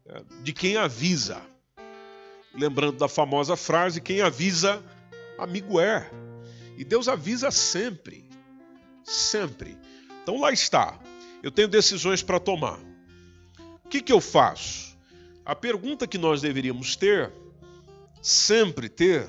é, 0.07 0.23
de 0.43 0.53
quem 0.53 0.77
avisa. 0.77 1.41
Lembrando 2.55 2.99
da 2.99 3.09
famosa 3.09 3.55
frase: 3.55 4.01
quem 4.01 4.21
avisa, 4.21 4.83
amigo 5.39 5.79
é. 5.79 6.11
E 6.77 6.85
Deus 6.85 7.07
avisa 7.07 7.51
sempre, 7.51 8.29
sempre. 9.05 9.77
Então 10.23 10.41
lá 10.41 10.51
está. 10.51 10.99
Eu 11.41 11.53
tenho 11.53 11.69
decisões 11.69 12.23
para 12.23 12.41
tomar. 12.41 12.81
O 13.85 13.89
que, 13.89 14.03
que 14.03 14.13
eu 14.13 14.21
faço? 14.21 14.97
A 15.45 15.55
pergunta 15.55 16.07
que 16.07 16.19
nós 16.19 16.41
deveríamos 16.41 16.97
ter, 16.97 17.33
sempre 18.21 18.89
ter, 18.89 19.29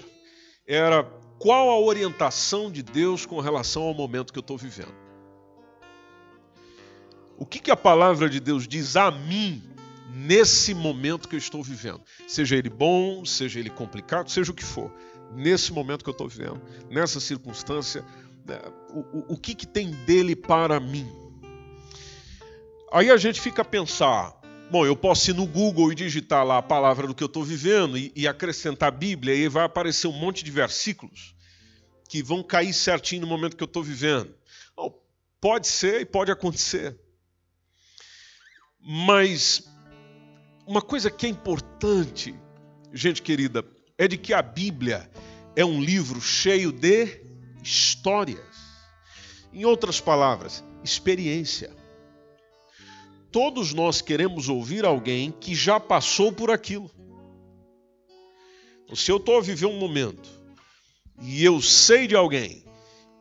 era 0.67 1.18
qual 1.39 1.69
a 1.69 1.79
orientação 1.79 2.69
de 2.69 2.83
Deus 2.83 3.25
com 3.25 3.39
relação 3.39 3.83
ao 3.83 3.93
momento 3.93 4.33
que 4.33 4.37
eu 4.37 4.41
estou 4.41 4.57
vivendo. 4.57 4.93
O 7.37 7.45
que, 7.45 7.59
que 7.59 7.71
a 7.71 7.77
palavra 7.77 8.29
de 8.29 8.41
Deus 8.41 8.67
diz 8.67 8.97
a 8.97 9.09
mim 9.09 9.63
nesse 10.13 10.73
momento 10.73 11.29
que 11.29 11.35
eu 11.35 11.39
estou 11.39 11.63
vivendo? 11.63 12.01
Seja 12.27 12.57
ele 12.57 12.69
bom, 12.69 13.23
seja 13.23 13.57
ele 13.57 13.69
complicado, 13.69 14.29
seja 14.29 14.51
o 14.51 14.53
que 14.53 14.65
for. 14.65 14.91
Nesse 15.33 15.71
momento 15.71 16.03
que 16.03 16.09
eu 16.09 16.13
estou 16.13 16.27
vivendo, 16.27 16.61
nessa 16.89 17.21
circunstância, 17.21 18.03
né, 18.45 18.59
o, 18.89 18.99
o, 18.99 19.33
o 19.33 19.37
que, 19.37 19.55
que 19.55 19.65
tem 19.65 19.91
dele 20.05 20.35
para 20.35 20.77
mim? 20.79 21.09
Aí 22.91 23.09
a 23.09 23.15
gente 23.15 23.39
fica 23.39 23.61
a 23.61 23.65
pensar, 23.65 24.38
Bom, 24.71 24.85
eu 24.85 24.95
posso 24.95 25.31
ir 25.31 25.33
no 25.33 25.47
Google 25.47 25.91
e 25.91 25.95
digitar 25.95 26.45
lá 26.45 26.59
a 26.59 26.61
palavra 26.61 27.07
do 27.07 27.15
que 27.15 27.23
eu 27.23 27.27
estou 27.27 27.43
vivendo 27.43 27.97
e, 27.97 28.11
e, 28.15 28.27
acrescentar 28.27 28.89
a 28.89 28.91
Bíblia, 28.91 29.33
e 29.33 29.47
vai 29.47 29.63
aparecer 29.63 30.05
um 30.05 30.11
monte 30.11 30.43
de 30.43 30.51
versículos 30.51 31.33
que 32.07 32.21
vão 32.21 32.43
cair 32.43 32.71
certinho 32.71 33.21
no 33.21 33.27
momento 33.27 33.57
que 33.57 33.63
eu 33.63 33.65
estou 33.65 33.81
vivendo. 33.81 34.31
Bom, 34.75 34.93
pode 35.41 35.67
ser 35.67 36.01
e 36.01 36.05
pode 36.05 36.31
acontecer. 36.31 36.95
Mas 38.79 39.67
uma 40.67 40.83
coisa 40.83 41.09
que 41.09 41.25
é 41.25 41.29
importante, 41.29 42.35
gente 42.93 43.23
querida, 43.23 43.65
é 43.97 44.07
de 44.07 44.19
que 44.19 44.35
a 44.35 44.41
Bíblia 44.43 45.09
é 45.55 45.65
um 45.65 45.81
livro 45.81 46.21
cheio 46.21 46.71
de 46.71 47.23
histórias. 47.63 48.39
Em 49.51 49.65
outras 49.65 49.99
palavras, 49.99 50.63
experiência. 50.83 51.78
Todos 53.31 53.73
nós 53.73 54.01
queremos 54.01 54.49
ouvir 54.49 54.85
alguém 54.85 55.31
que 55.31 55.53
já 55.53 55.79
passou 55.79 56.31
por 56.31 56.49
aquilo. 56.49 56.89
Então, 58.83 58.95
se 58.95 59.11
eu 59.11 59.17
estou 59.17 59.37
a 59.37 59.41
viver 59.41 59.67
um 59.67 59.77
momento 59.77 60.27
e 61.21 61.43
eu 61.43 61.61
sei 61.61 62.07
de 62.07 62.15
alguém 62.15 62.65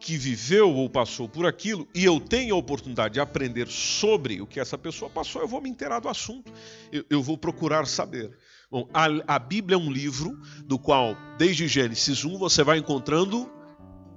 que 0.01 0.17
viveu 0.17 0.75
ou 0.75 0.89
passou 0.89 1.29
por 1.29 1.45
aquilo 1.45 1.87
e 1.95 2.05
eu 2.05 2.19
tenho 2.19 2.55
a 2.55 2.59
oportunidade 2.59 3.15
de 3.15 3.21
aprender 3.21 3.69
sobre 3.69 4.41
o 4.41 4.47
que 4.47 4.61
essa 4.61 4.79
pessoa 4.79 5.11
passou, 5.11 5.43
eu 5.43 5.49
vou 5.49 5.61
me 5.61 5.69
inteirar 5.69 6.01
do 6.01 6.09
assunto, 6.09 6.51
eu, 6.91 7.05
eu 7.11 7.23
vou 7.23 7.37
procurar 7.37 7.87
saber. 7.87 8.35
Bom, 8.71 8.89
a, 8.95 9.35
a 9.35 9.39
Bíblia 9.39 9.75
é 9.75 9.79
um 9.79 9.93
livro 9.93 10.41
do 10.65 10.79
qual, 10.79 11.17
desde 11.37 11.69
Gênesis 11.69 12.25
1, 12.25 12.39
você 12.39 12.63
vai 12.63 12.79
encontrando 12.79 13.51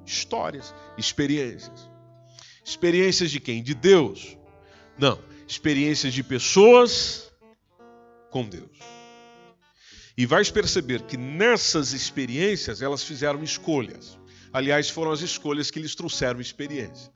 histórias, 0.05 0.73
experiências. 0.97 1.89
Experiências 2.63 3.29
de 3.29 3.41
quem? 3.41 3.61
De 3.61 3.73
Deus? 3.73 4.37
Não 4.97 5.30
experiências 5.51 6.13
de 6.13 6.23
pessoas 6.23 7.29
com 8.29 8.47
Deus. 8.47 8.79
E 10.17 10.25
vais 10.25 10.49
perceber 10.49 11.01
que 11.01 11.17
nessas 11.17 11.91
experiências 11.91 12.81
elas 12.81 13.03
fizeram 13.03 13.43
escolhas. 13.43 14.17
Aliás, 14.53 14.89
foram 14.89 15.11
as 15.11 15.21
escolhas 15.21 15.69
que 15.69 15.79
lhes 15.79 15.93
trouxeram 15.93 16.39
experiência. 16.39 17.11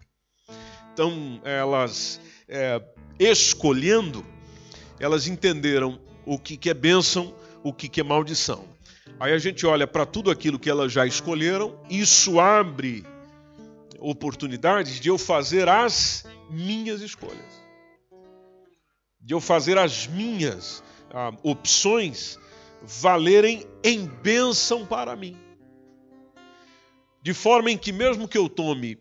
Então, 0.94 1.42
elas, 1.44 2.20
é, 2.48 2.82
escolhendo, 3.20 4.26
elas 5.00 5.28
entenderam 5.28 6.00
o 6.26 6.38
que, 6.38 6.58
que 6.58 6.70
é 6.70 6.74
bênção, 6.74 7.34
o 7.64 7.74
que, 7.74 7.88
que 7.88 8.02
é 8.02 8.04
maldição. 8.04 8.66
Aí 9.20 9.34
a 9.34 9.38
gente 9.38 9.66
olha 9.66 9.88
para 9.88 10.06
tudo 10.06 10.30
aquilo 10.30 10.60
que 10.60 10.70
elas 10.70 10.92
já 10.92 11.06
escolheram, 11.06 11.80
isso 11.90 12.40
abre 12.40 13.06
oportunidades 14.00 15.00
de 15.00 15.10
eu 15.10 15.18
fazer 15.18 15.70
as 15.70 16.26
minhas 16.50 17.02
escolhas 17.02 17.65
de 19.26 19.34
eu 19.34 19.42
fazer 19.42 19.76
as 19.78 20.06
minhas 20.06 20.84
ah, 21.12 21.34
opções 21.42 22.38
valerem 22.84 23.66
em 23.84 24.06
bênção 24.06 24.86
para 24.86 25.16
mim. 25.16 25.36
De 27.24 27.34
forma 27.34 27.72
em 27.72 27.78
que, 27.78 27.92
mesmo 27.92 28.28
que 28.28 28.38
eu 28.38 28.48
tome 28.48 29.00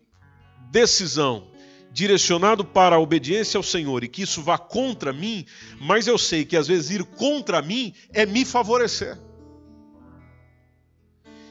decisão 0.71 1.47
direcionado 1.91 2.65
para 2.65 2.95
a 2.95 2.99
obediência 2.99 3.57
ao 3.57 3.63
Senhor 3.63 4.03
e 4.03 4.09
que 4.09 4.23
isso 4.23 4.41
vá 4.41 4.57
contra 4.57 5.13
mim, 5.13 5.45
mas 5.79 6.07
eu 6.07 6.17
sei 6.17 6.43
que 6.43 6.57
às 6.57 6.67
vezes 6.67 6.89
ir 6.89 7.03
contra 7.03 7.61
mim 7.61 7.93
é 8.11 8.25
me 8.25 8.43
favorecer. 8.43 9.17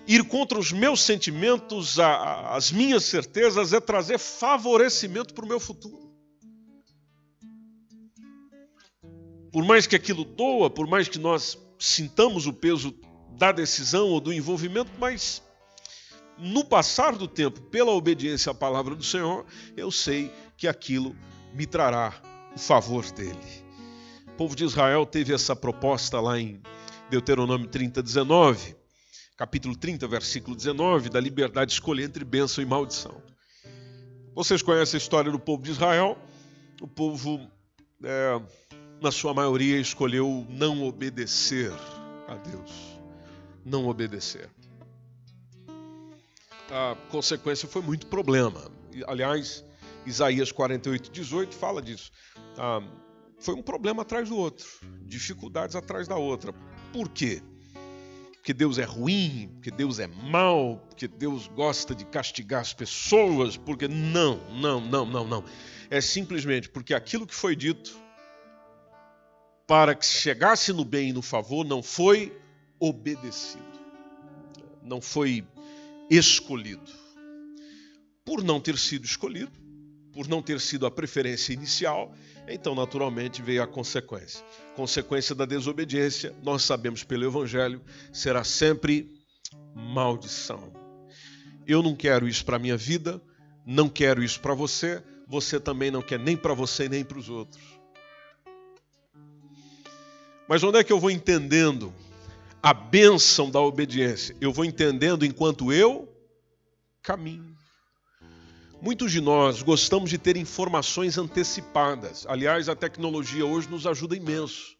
Ir 0.06 0.24
contra 0.24 0.58
os 0.58 0.72
meus 0.72 1.00
sentimentos, 1.00 1.98
as 1.98 2.72
minhas 2.72 3.04
certezas, 3.04 3.72
é 3.72 3.80
trazer 3.80 4.18
favorecimento 4.18 5.32
para 5.32 5.44
o 5.44 5.48
meu 5.48 5.60
futuro. 5.60 6.03
Por 9.54 9.64
mais 9.64 9.86
que 9.86 9.94
aquilo 9.94 10.24
doa, 10.24 10.68
por 10.68 10.84
mais 10.84 11.06
que 11.06 11.16
nós 11.16 11.56
sintamos 11.78 12.44
o 12.48 12.52
peso 12.52 12.92
da 13.38 13.52
decisão 13.52 14.08
ou 14.08 14.18
do 14.20 14.32
envolvimento, 14.32 14.90
mas 14.98 15.44
no 16.36 16.64
passar 16.64 17.14
do 17.14 17.28
tempo, 17.28 17.60
pela 17.60 17.92
obediência 17.92 18.50
à 18.50 18.54
palavra 18.54 18.96
do 18.96 19.04
Senhor, 19.04 19.46
eu 19.76 19.92
sei 19.92 20.32
que 20.56 20.66
aquilo 20.66 21.14
me 21.54 21.66
trará 21.66 22.12
o 22.52 22.58
favor 22.58 23.08
dele. 23.12 23.38
O 24.26 24.32
povo 24.32 24.56
de 24.56 24.64
Israel 24.64 25.06
teve 25.06 25.32
essa 25.32 25.54
proposta 25.54 26.20
lá 26.20 26.36
em 26.36 26.60
Deuteronômio 27.08 27.68
30, 27.68 28.02
19, 28.02 28.74
capítulo 29.36 29.76
30, 29.76 30.08
versículo 30.08 30.56
19, 30.56 31.10
da 31.10 31.20
liberdade 31.20 31.68
de 31.68 31.74
escolher 31.74 32.02
entre 32.02 32.24
bênção 32.24 32.60
e 32.60 32.66
maldição. 32.66 33.22
Vocês 34.34 34.62
conhecem 34.62 34.98
a 34.98 35.00
história 35.00 35.30
do 35.30 35.38
povo 35.38 35.62
de 35.62 35.70
Israel? 35.70 36.18
O 36.82 36.88
povo 36.88 37.48
é, 38.02 38.40
na 39.00 39.10
sua 39.10 39.34
maioria, 39.34 39.78
escolheu 39.78 40.46
não 40.48 40.82
obedecer 40.82 41.72
a 42.28 42.36
Deus. 42.36 42.98
Não 43.64 43.86
obedecer. 43.86 44.48
A 46.70 46.96
consequência 47.10 47.68
foi 47.68 47.82
muito 47.82 48.06
problema. 48.06 48.70
Aliás, 49.06 49.64
Isaías 50.06 50.52
48, 50.52 51.10
18 51.10 51.54
fala 51.54 51.80
disso. 51.80 52.10
Ah, 52.56 52.82
foi 53.38 53.54
um 53.54 53.62
problema 53.62 54.02
atrás 54.02 54.28
do 54.28 54.36
outro, 54.36 54.66
dificuldades 55.02 55.76
atrás 55.76 56.08
da 56.08 56.16
outra. 56.16 56.52
Por 56.92 57.08
quê? 57.08 57.42
Porque 58.34 58.52
Deus 58.52 58.78
é 58.78 58.84
ruim, 58.84 59.50
porque 59.54 59.70
Deus 59.70 59.98
é 59.98 60.06
mau, 60.06 60.76
porque 60.88 61.08
Deus 61.08 61.46
gosta 61.48 61.94
de 61.94 62.04
castigar 62.04 62.60
as 62.60 62.74
pessoas, 62.74 63.56
porque 63.56 63.88
não, 63.88 64.38
não, 64.50 64.80
não, 64.80 65.06
não, 65.06 65.26
não. 65.26 65.44
É 65.90 66.00
simplesmente 66.00 66.68
porque 66.68 66.92
aquilo 66.94 67.26
que 67.26 67.34
foi 67.34 67.56
dito 67.56 67.98
para 69.66 69.94
que 69.94 70.04
chegasse 70.04 70.72
no 70.72 70.84
bem 70.84 71.10
e 71.10 71.12
no 71.12 71.22
favor 71.22 71.64
não 71.64 71.82
foi 71.82 72.36
obedecido, 72.78 73.64
não 74.82 75.00
foi 75.00 75.44
escolhido. 76.10 76.92
Por 78.24 78.42
não 78.42 78.60
ter 78.60 78.78
sido 78.78 79.04
escolhido, 79.04 79.52
por 80.12 80.28
não 80.28 80.40
ter 80.40 80.60
sido 80.60 80.86
a 80.86 80.90
preferência 80.90 81.52
inicial, 81.52 82.14
então 82.46 82.74
naturalmente 82.74 83.42
veio 83.42 83.62
a 83.62 83.66
consequência. 83.66 84.44
Consequência 84.76 85.34
da 85.34 85.44
desobediência, 85.44 86.34
nós 86.42 86.62
sabemos 86.62 87.02
pelo 87.02 87.24
Evangelho, 87.24 87.82
será 88.12 88.44
sempre 88.44 89.10
maldição. 89.74 90.72
Eu 91.66 91.82
não 91.82 91.96
quero 91.96 92.28
isso 92.28 92.44
para 92.44 92.56
a 92.56 92.60
minha 92.60 92.76
vida, 92.76 93.20
não 93.66 93.88
quero 93.88 94.22
isso 94.22 94.40
para 94.40 94.54
você, 94.54 95.02
você 95.26 95.58
também 95.58 95.90
não 95.90 96.02
quer 96.02 96.18
nem 96.18 96.36
para 96.36 96.54
você 96.54 96.88
nem 96.88 97.04
para 97.04 97.18
os 97.18 97.28
outros. 97.28 97.73
Mas 100.48 100.62
onde 100.62 100.78
é 100.78 100.84
que 100.84 100.92
eu 100.92 101.00
vou 101.00 101.10
entendendo 101.10 101.92
a 102.62 102.74
bênção 102.74 103.50
da 103.50 103.60
obediência? 103.60 104.36
Eu 104.40 104.52
vou 104.52 104.64
entendendo 104.64 105.24
enquanto 105.24 105.72
eu 105.72 106.08
caminho. 107.02 107.54
Muitos 108.80 109.10
de 109.12 109.20
nós 109.20 109.62
gostamos 109.62 110.10
de 110.10 110.18
ter 110.18 110.36
informações 110.36 111.16
antecipadas. 111.16 112.26
Aliás, 112.28 112.68
a 112.68 112.76
tecnologia 112.76 113.46
hoje 113.46 113.68
nos 113.68 113.86
ajuda 113.86 114.14
imenso. 114.14 114.73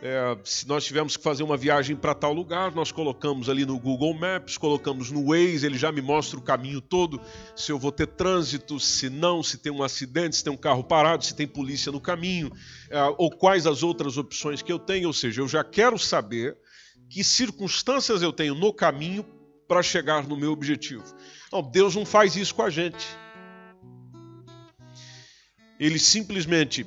É, 0.00 0.38
se 0.44 0.68
nós 0.68 0.84
tivermos 0.84 1.16
que 1.16 1.22
fazer 1.22 1.42
uma 1.42 1.56
viagem 1.56 1.96
para 1.96 2.14
tal 2.14 2.32
lugar, 2.32 2.72
nós 2.72 2.92
colocamos 2.92 3.48
ali 3.48 3.66
no 3.66 3.78
Google 3.80 4.14
Maps, 4.14 4.56
colocamos 4.56 5.10
no 5.10 5.26
Waze, 5.26 5.66
ele 5.66 5.76
já 5.76 5.90
me 5.90 6.00
mostra 6.00 6.38
o 6.38 6.42
caminho 6.42 6.80
todo, 6.80 7.20
se 7.56 7.72
eu 7.72 7.78
vou 7.80 7.90
ter 7.90 8.06
trânsito, 8.06 8.78
se 8.78 9.10
não, 9.10 9.42
se 9.42 9.58
tem 9.58 9.72
um 9.72 9.82
acidente, 9.82 10.36
se 10.36 10.44
tem 10.44 10.52
um 10.52 10.56
carro 10.56 10.84
parado, 10.84 11.24
se 11.24 11.34
tem 11.34 11.48
polícia 11.48 11.90
no 11.90 12.00
caminho, 12.00 12.52
é, 12.88 13.02
ou 13.18 13.28
quais 13.28 13.66
as 13.66 13.82
outras 13.82 14.16
opções 14.16 14.62
que 14.62 14.72
eu 14.72 14.78
tenho. 14.78 15.08
Ou 15.08 15.12
seja, 15.12 15.40
eu 15.40 15.48
já 15.48 15.64
quero 15.64 15.98
saber 15.98 16.56
que 17.10 17.24
circunstâncias 17.24 18.22
eu 18.22 18.32
tenho 18.32 18.54
no 18.54 18.72
caminho 18.72 19.24
para 19.66 19.82
chegar 19.82 20.28
no 20.28 20.36
meu 20.36 20.52
objetivo. 20.52 21.04
Não, 21.52 21.60
Deus 21.60 21.96
não 21.96 22.06
faz 22.06 22.36
isso 22.36 22.54
com 22.54 22.62
a 22.62 22.70
gente. 22.70 23.04
Ele 25.78 25.98
simplesmente 25.98 26.86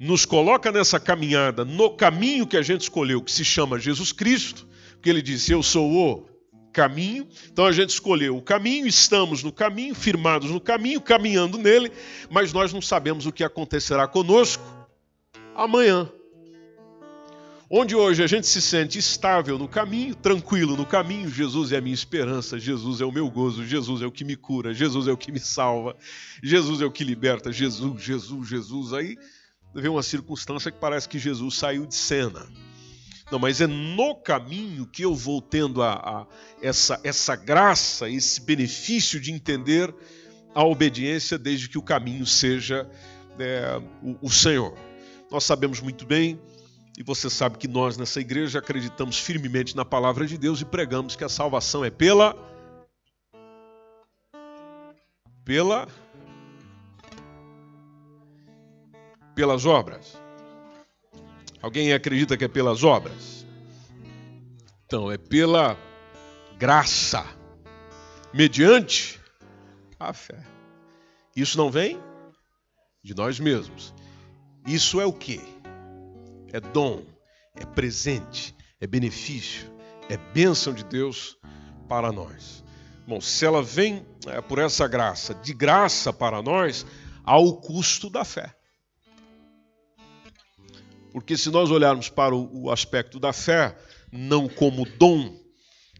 nos 0.00 0.24
coloca 0.24 0.72
nessa 0.72 0.98
caminhada, 0.98 1.62
no 1.62 1.90
caminho 1.90 2.46
que 2.46 2.56
a 2.56 2.62
gente 2.62 2.80
escolheu, 2.80 3.20
que 3.20 3.30
se 3.30 3.44
chama 3.44 3.78
Jesus 3.78 4.12
Cristo, 4.12 4.66
porque 4.92 5.10
ele 5.10 5.20
disse: 5.20 5.52
Eu 5.52 5.62
sou 5.62 5.92
o 5.92 6.30
caminho. 6.72 7.28
Então 7.52 7.66
a 7.66 7.72
gente 7.72 7.90
escolheu 7.90 8.34
o 8.34 8.40
caminho, 8.40 8.86
estamos 8.86 9.42
no 9.42 9.52
caminho, 9.52 9.94
firmados 9.94 10.50
no 10.50 10.60
caminho, 10.60 11.02
caminhando 11.02 11.58
nele, 11.58 11.92
mas 12.30 12.50
nós 12.50 12.72
não 12.72 12.80
sabemos 12.80 13.26
o 13.26 13.32
que 13.32 13.44
acontecerá 13.44 14.08
conosco 14.08 14.64
amanhã. 15.54 16.10
Onde 17.72 17.94
hoje 17.94 18.20
a 18.22 18.26
gente 18.26 18.48
se 18.48 18.60
sente 18.60 18.98
estável 18.98 19.56
no 19.56 19.68
caminho, 19.68 20.14
tranquilo 20.14 20.76
no 20.76 20.84
caminho, 20.84 21.30
Jesus 21.30 21.70
é 21.70 21.76
a 21.76 21.80
minha 21.80 21.94
esperança, 21.94 22.58
Jesus 22.58 23.00
é 23.00 23.04
o 23.04 23.12
meu 23.12 23.30
gozo, 23.30 23.64
Jesus 23.64 24.02
é 24.02 24.06
o 24.06 24.10
que 24.10 24.24
me 24.24 24.34
cura, 24.34 24.74
Jesus 24.74 25.06
é 25.06 25.12
o 25.12 25.16
que 25.16 25.30
me 25.30 25.38
salva, 25.38 25.94
Jesus 26.42 26.80
é 26.80 26.84
o 26.84 26.90
que 26.90 27.04
liberta, 27.04 27.52
Jesus, 27.52 28.02
Jesus, 28.02 28.48
Jesus. 28.48 28.92
Aí 28.92 29.16
vem 29.74 29.90
uma 29.90 30.02
circunstância 30.02 30.70
que 30.70 30.78
parece 30.78 31.08
que 31.08 31.18
Jesus 31.18 31.56
saiu 31.56 31.86
de 31.86 31.94
cena. 31.94 32.46
Não, 33.30 33.38
mas 33.38 33.60
é 33.60 33.66
no 33.66 34.16
caminho 34.16 34.86
que 34.86 35.04
eu 35.04 35.14
vou 35.14 35.40
tendo 35.40 35.82
a, 35.82 35.92
a, 35.92 36.26
essa, 36.60 37.00
essa 37.04 37.36
graça, 37.36 38.10
esse 38.10 38.40
benefício 38.40 39.20
de 39.20 39.30
entender 39.30 39.94
a 40.52 40.64
obediência, 40.64 41.38
desde 41.38 41.68
que 41.68 41.78
o 41.78 41.82
caminho 41.82 42.26
seja 42.26 42.90
é, 43.38 43.80
o, 44.02 44.26
o 44.26 44.30
Senhor. 44.30 44.76
Nós 45.30 45.44
sabemos 45.44 45.80
muito 45.80 46.04
bem 46.04 46.40
e 46.98 47.04
você 47.04 47.30
sabe 47.30 47.56
que 47.56 47.68
nós 47.68 47.96
nessa 47.96 48.20
igreja 48.20 48.58
acreditamos 48.58 49.16
firmemente 49.16 49.76
na 49.76 49.84
palavra 49.84 50.26
de 50.26 50.36
Deus 50.36 50.60
e 50.60 50.64
pregamos 50.64 51.14
que 51.14 51.22
a 51.22 51.28
salvação 51.28 51.84
é 51.84 51.90
pela 51.90 52.36
pela 55.44 55.86
pelas 59.40 59.64
obras. 59.64 60.20
Alguém 61.62 61.94
acredita 61.94 62.36
que 62.36 62.44
é 62.44 62.48
pelas 62.48 62.84
obras? 62.84 63.46
Então, 64.84 65.10
é 65.10 65.16
pela 65.16 65.78
graça, 66.58 67.24
mediante 68.34 69.18
a 69.98 70.12
fé. 70.12 70.42
Isso 71.34 71.56
não 71.56 71.70
vem 71.70 71.98
de 73.02 73.14
nós 73.14 73.40
mesmos. 73.40 73.94
Isso 74.66 75.00
é 75.00 75.06
o 75.06 75.12
que? 75.12 75.40
é 76.52 76.60
dom, 76.60 77.02
é 77.54 77.64
presente, 77.64 78.54
é 78.80 78.86
benefício, 78.86 79.72
é 80.08 80.16
bênção 80.16 80.74
de 80.74 80.84
Deus 80.84 81.38
para 81.88 82.12
nós. 82.12 82.64
Bom, 83.06 83.20
se 83.20 83.46
ela 83.46 83.62
vem 83.62 84.04
é, 84.26 84.40
por 84.40 84.58
essa 84.58 84.86
graça, 84.86 85.32
de 85.34 85.54
graça 85.54 86.12
para 86.12 86.42
nós, 86.42 86.84
ao 87.24 87.56
custo 87.60 88.10
da 88.10 88.24
fé. 88.24 88.54
Porque 91.12 91.36
se 91.36 91.50
nós 91.50 91.70
olharmos 91.70 92.08
para 92.08 92.34
o, 92.34 92.70
aspecto 92.70 93.18
da 93.18 93.32
fé, 93.32 93.76
não 94.12 94.48
como 94.48 94.86
dom, 94.98 95.38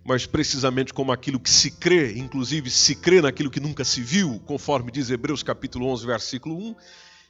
mas 0.04 0.26
precisamente 0.26 0.94
como 0.94 1.12
aquilo 1.12 1.40
que 1.40 1.50
se 1.50 1.70
crê, 1.72 2.18
inclusive 2.18 2.70
se 2.70 2.94
crê 2.94 3.20
naquilo 3.20 3.50
que 3.50 3.60
nunca 3.60 3.84
se 3.84 4.00
viu, 4.00 4.40
conforme 4.46 4.90
diz 4.90 5.10
Hebreus 5.10 5.42
capítulo 5.42 5.86
11, 5.86 6.06
versículo 6.06 6.56
1, 6.56 6.76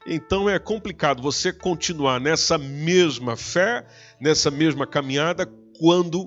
então 0.06 0.48
é 0.48 0.58
complicado 0.58 1.22
você 1.22 1.52
continuar 1.52 2.20
nessa 2.20 2.56
mesma 2.56 3.36
fé, 3.36 3.86
nessa 4.20 4.50
mesma 4.50 4.86
caminhada, 4.86 5.46
quando 5.78 6.26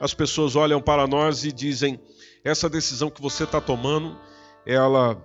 as 0.00 0.14
pessoas 0.14 0.56
olham 0.56 0.80
para 0.80 1.06
nós 1.06 1.44
e 1.44 1.52
dizem: 1.52 2.00
essa 2.44 2.68
decisão 2.68 3.10
que 3.10 3.20
você 3.20 3.44
está 3.44 3.60
tomando, 3.60 4.18
ela 4.66 5.22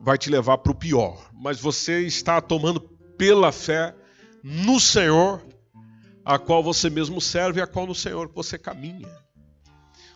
vai 0.00 0.18
te 0.18 0.30
levar 0.30 0.58
para 0.58 0.72
o 0.72 0.74
pior. 0.74 1.30
Mas 1.32 1.60
você 1.60 2.00
está 2.00 2.40
tomando 2.40 2.80
pela 2.80 3.52
fé 3.52 3.94
no 4.42 4.80
Senhor, 4.80 5.42
a 6.24 6.38
qual 6.38 6.62
você 6.62 6.88
mesmo 6.88 7.20
serve 7.20 7.60
e 7.60 7.62
a 7.62 7.66
qual 7.66 7.86
no 7.86 7.94
Senhor 7.94 8.30
você 8.34 8.58
caminha. 8.58 9.08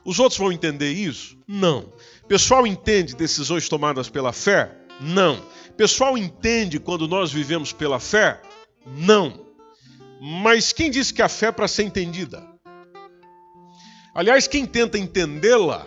Os 0.05 0.19
outros 0.19 0.39
vão 0.39 0.53
entender 0.53 0.93
isso? 0.93 1.39
Não. 1.49 1.93
Pessoal 2.29 2.67
entende 2.67 3.17
decisões 3.17 3.69
tomadas 3.69 4.09
pela 4.09 4.33
fé? 4.33 4.71
Não. 5.01 5.43
Pessoal 5.77 6.17
entende 6.17 6.79
quando 6.79 7.09
nós 7.09 7.33
vivemos 7.33 7.73
pela 7.73 7.99
fé? 7.99 8.41
Não. 8.87 9.45
Mas 10.21 10.73
quem 10.73 10.91
disse 10.91 11.13
que 11.13 11.23
a 11.23 11.29
fé 11.29 11.47
é 11.47 11.53
para 11.53 11.69
ser 11.69 11.85
entendida? 11.85 12.47
Aliás, 14.15 14.47
quem 14.47 14.65
tenta 14.65 14.99
entendê-la 14.99 15.87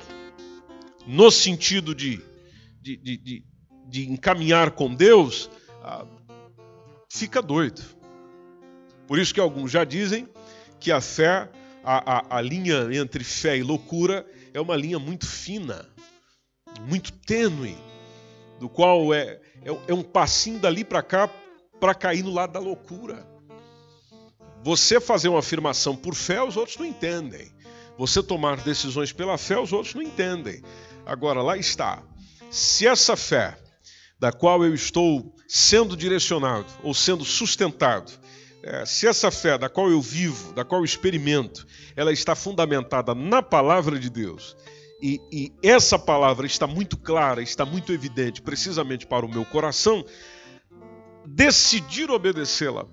no 1.06 1.32
sentido 1.32 1.96
de, 1.96 2.22
de, 2.82 2.98
de, 2.98 3.18
de, 3.18 3.46
de 3.88 4.10
encaminhar 4.10 4.72
com 4.72 4.94
Deus, 4.94 5.50
ah, 5.82 6.06
fica 7.10 7.42
doido. 7.42 7.82
Por 9.08 9.18
isso 9.18 9.34
que 9.34 9.40
alguns 9.40 9.72
já 9.72 9.84
dizem 9.84 10.28
que 10.80 10.92
a 10.92 11.00
fé, 11.02 11.50
a, 11.84 12.36
a, 12.36 12.38
a 12.38 12.42
linha 12.42 12.88
entre 12.92 13.24
fé 13.24 13.58
e 13.58 13.64
loucura, 13.64 14.26
é 14.54 14.60
uma 14.60 14.76
linha 14.76 15.00
muito 15.00 15.26
fina, 15.26 15.88
muito 16.82 17.12
tênue 17.12 17.78
do 18.60 18.68
qual 18.68 19.14
é, 19.14 19.40
é, 19.64 19.78
é 19.88 19.94
um 19.94 20.04
passinho 20.04 20.60
dali 20.60 20.84
para 20.84 21.02
cá 21.02 21.30
para 21.80 21.96
cair 21.96 22.24
no 22.24 22.34
lado 22.34 22.54
da 22.54 22.60
loucura. 22.60 23.26
Você 24.64 25.00
fazer 25.00 25.30
uma 25.30 25.40
afirmação 25.40 25.96
por 25.96 26.14
fé, 26.14 26.42
os 26.44 26.58
outros 26.58 26.78
não 26.78 26.86
entendem. 26.86 27.52
Você 27.98 28.22
tomar 28.22 28.58
decisões 28.58 29.14
pela 29.14 29.38
fé, 29.38 29.58
os 29.58 29.72
outros 29.72 29.96
não 29.96 30.02
entendem. 30.02 30.62
Agora, 31.06 31.42
lá 31.42 31.58
está. 31.58 32.04
Se 32.52 32.88
essa 32.88 33.16
fé, 33.16 33.58
da 34.20 34.32
qual 34.32 34.64
eu 34.66 34.74
estou 34.74 35.34
sendo 35.48 35.96
direcionado 35.96 36.68
ou 36.84 36.94
sendo 36.94 37.24
sustentado, 37.24 38.12
é, 38.68 38.86
se 38.86 39.08
essa 39.08 39.32
fé 39.32 39.58
da 39.58 39.70
qual 39.70 39.90
eu 39.90 40.02
vivo, 40.02 40.52
da 40.52 40.66
qual 40.66 40.82
eu 40.82 40.86
experimento, 40.86 41.66
ela 41.96 42.12
está 42.12 42.36
fundamentada 42.36 43.16
na 43.16 43.42
palavra 43.42 43.98
de 43.98 44.10
Deus, 44.10 44.58
e, 45.02 45.22
e 45.32 45.54
essa 45.64 45.98
palavra 45.98 46.46
está 46.46 46.68
muito 46.68 46.98
clara, 46.98 47.42
está 47.42 47.66
muito 47.66 47.94
evidente, 47.94 48.42
precisamente 48.42 49.08
para 49.08 49.26
o 49.26 49.30
meu 49.30 49.46
coração, 49.46 50.04
decidir 51.26 52.12
obedecê-la 52.12 52.86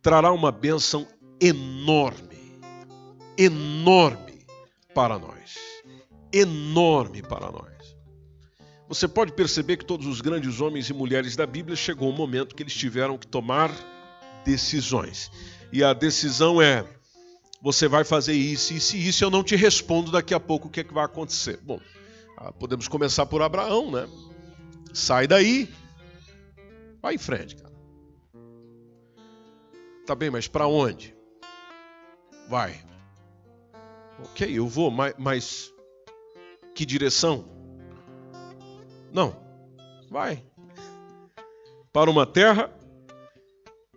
trará 0.00 0.32
uma 0.32 0.50
bênção 0.50 1.06
enorme, 1.40 2.60
enorme 3.36 4.46
para 4.94 5.18
nós. 5.18 5.56
Enorme 6.32 7.20
para 7.20 7.52
nós. 7.52 7.72
Você 8.88 9.06
pode 9.06 9.32
perceber 9.32 9.76
que 9.76 9.84
todos 9.84 10.06
os 10.06 10.20
grandes 10.20 10.60
homens 10.60 10.88
e 10.88 10.94
mulheres 10.94 11.36
da 11.36 11.46
Bíblia 11.46 11.76
chegou 11.76 12.08
um 12.08 12.16
momento 12.16 12.54
que 12.54 12.62
eles 12.62 12.74
tiveram 12.74 13.18
que 13.18 13.26
tomar 13.26 13.70
decisões. 14.44 15.30
E 15.72 15.82
a 15.82 15.92
decisão 15.92 16.60
é: 16.60 16.84
você 17.60 17.88
vai 17.88 18.04
fazer 18.04 18.34
isso, 18.34 18.74
e 18.74 18.80
se 18.80 19.08
isso 19.08 19.24
eu 19.24 19.30
não 19.30 19.44
te 19.44 19.56
respondo 19.56 20.10
daqui 20.10 20.34
a 20.34 20.40
pouco 20.40 20.68
o 20.68 20.70
que, 20.70 20.80
é 20.80 20.84
que 20.84 20.92
vai 20.92 21.04
acontecer. 21.04 21.58
Bom, 21.62 21.80
ah, 22.36 22.52
podemos 22.52 22.88
começar 22.88 23.24
por 23.26 23.40
Abraão, 23.40 23.90
né? 23.90 24.08
Sai 24.92 25.26
daí, 25.26 25.72
vai 27.00 27.14
em 27.14 27.18
frente, 27.18 27.56
cara. 27.56 27.72
Tá 30.04 30.14
bem, 30.14 30.30
mas 30.30 30.48
para 30.48 30.66
onde? 30.66 31.14
Vai. 32.48 32.82
Ok, 34.24 34.58
eu 34.58 34.68
vou, 34.68 34.90
mas, 34.90 35.14
mas 35.16 35.72
que 36.74 36.84
direção? 36.84 37.44
Não, 39.12 39.36
vai. 40.10 40.44
Para 41.92 42.10
uma 42.10 42.26
terra 42.26 42.70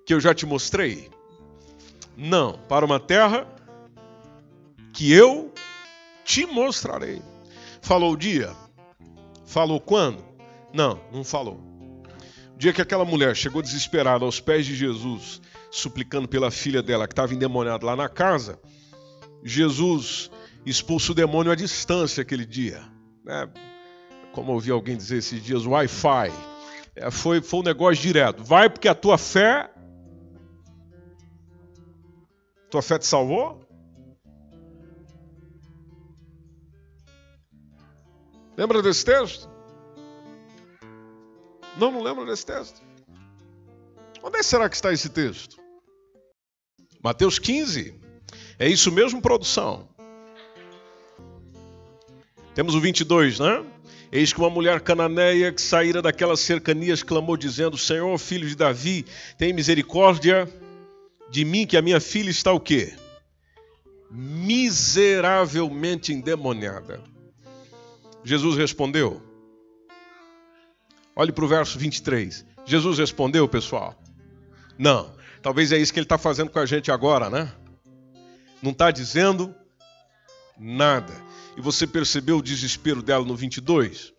que 0.06 0.14
eu 0.14 0.20
já 0.20 0.34
te 0.34 0.46
mostrei? 0.46 1.10
Não, 2.16 2.60
para 2.70 2.86
uma 2.86 3.00
terra 3.00 3.48
que 4.94 5.12
eu 5.12 5.54
te 6.24 6.46
mostrarei. 6.46 7.22
Falou 7.82 8.14
o 8.14 8.18
dia? 8.18 8.54
Falou 9.46 9.80
quando? 9.80 10.24
Não, 10.74 11.00
não 11.12 11.24
falou. 11.24 11.60
O 12.54 12.58
dia 12.58 12.72
que 12.72 12.82
aquela 12.82 13.04
mulher 13.04 13.36
chegou 13.36 13.62
desesperada 13.62 14.24
aos 14.24 14.40
pés 14.40 14.66
de 14.66 14.76
Jesus, 14.76 15.42
suplicando 15.70 16.28
pela 16.28 16.50
filha 16.50 16.82
dela 16.82 17.08
que 17.08 17.14
estava 17.14 17.34
endemoniada 17.34 17.86
lá 17.86 17.96
na 17.96 18.08
casa, 18.08 18.60
Jesus 19.44 20.32
expulsa 20.66 21.12
o 21.12 21.16
demônio 21.16 21.52
à 21.52 21.56
distância 21.56 22.22
aquele 22.22 22.46
dia. 22.46 22.82
Né? 23.24 23.50
Como 24.32 24.54
ouvi 24.54 24.72
alguém 24.72 24.96
dizer 24.96 25.18
esses 25.18 25.44
dias, 25.44 25.66
Wi-Fi. 25.66 26.32
É, 26.96 27.12
foi, 27.12 27.42
foi 27.42 27.60
um 27.60 27.64
negócio 27.64 28.02
direto. 28.02 28.44
Vai 28.44 28.70
porque 28.70 28.88
a 28.88 28.96
tua 28.96 29.18
fé. 29.18 29.70
Tua 32.76 32.82
fé 32.82 33.00
te 33.00 33.08
salvou? 33.08 33.66
Lembra 38.58 38.82
desse 38.82 39.06
texto? 39.06 39.50
Não, 41.78 41.90
não 41.90 42.04
lembra 42.04 42.26
desse 42.26 42.46
texto. 42.46 42.82
Onde 44.22 44.40
é 44.40 44.44
será 44.44 44.68
que 44.68 44.76
está 44.76 44.92
esse 44.92 45.08
texto? 45.08 45.58
Mateus 47.02 47.40
15. 47.40 47.98
É 48.60 48.68
isso 48.68 48.92
mesmo, 48.92 49.22
produção? 49.22 49.88
Temos 52.54 52.76
o 52.76 52.82
22, 52.82 53.40
né? 53.40 53.66
Eis 54.12 54.34
que 54.34 54.40
uma 54.40 54.50
mulher 54.50 54.82
cananeia 54.82 55.50
que 55.54 55.62
saíra 55.62 56.02
daquelas 56.02 56.42
cercanias 56.42 57.02
clamou, 57.02 57.38
dizendo: 57.38 57.78
Senhor, 57.78 58.18
filho 58.18 58.50
de 58.50 58.56
Davi, 58.58 59.06
tem 59.38 59.54
misericórdia 59.54 60.46
de 61.30 61.46
mim, 61.46 61.66
que 61.66 61.78
a 61.78 61.82
minha 61.82 62.00
filha 62.00 62.30
está 62.30 62.52
o 62.52 62.60
quê? 62.60 62.94
Miseravelmente 64.12 66.14
endemoniada. 66.14 67.02
Jesus 68.24 68.58
respondeu. 68.58 69.22
Olhe 71.16 71.32
para 71.32 71.46
o 71.46 71.48
verso 71.48 71.80
23. 71.80 72.46
Jesus 72.66 72.98
respondeu, 72.98 73.48
pessoal? 73.48 73.96
Não. 74.78 75.16
Talvez 75.42 75.72
é 75.72 75.78
isso 75.78 75.94
que 75.94 76.00
ele 76.00 76.06
está 76.06 76.18
fazendo 76.18 76.50
com 76.50 76.60
a 76.60 76.66
gente 76.66 76.92
agora, 76.92 77.30
né? 77.30 77.54
Não 78.62 78.72
está 78.72 78.90
dizendo 78.90 79.54
nada. 80.58 81.14
E 81.56 81.62
você 81.62 81.86
percebeu 81.86 82.38
o 82.38 82.42
desespero 82.42 83.04
dela 83.04 83.24
no 83.24 83.36
22? 83.36 84.12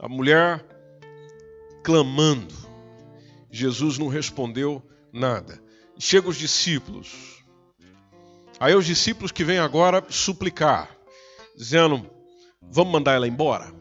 A 0.00 0.08
mulher 0.08 0.64
clamando. 1.82 2.54
Jesus 3.50 3.98
não 3.98 4.08
respondeu 4.08 4.82
nada. 5.12 5.60
Chega 5.98 6.28
os 6.28 6.36
discípulos. 6.36 7.42
Aí 8.60 8.74
os 8.74 8.86
discípulos 8.86 9.32
que 9.32 9.42
vêm 9.42 9.58
agora 9.58 10.04
suplicar, 10.08 10.96
dizendo: 11.56 12.08
Vamos 12.62 12.92
mandar 12.92 13.14
ela 13.14 13.26
embora? 13.26 13.72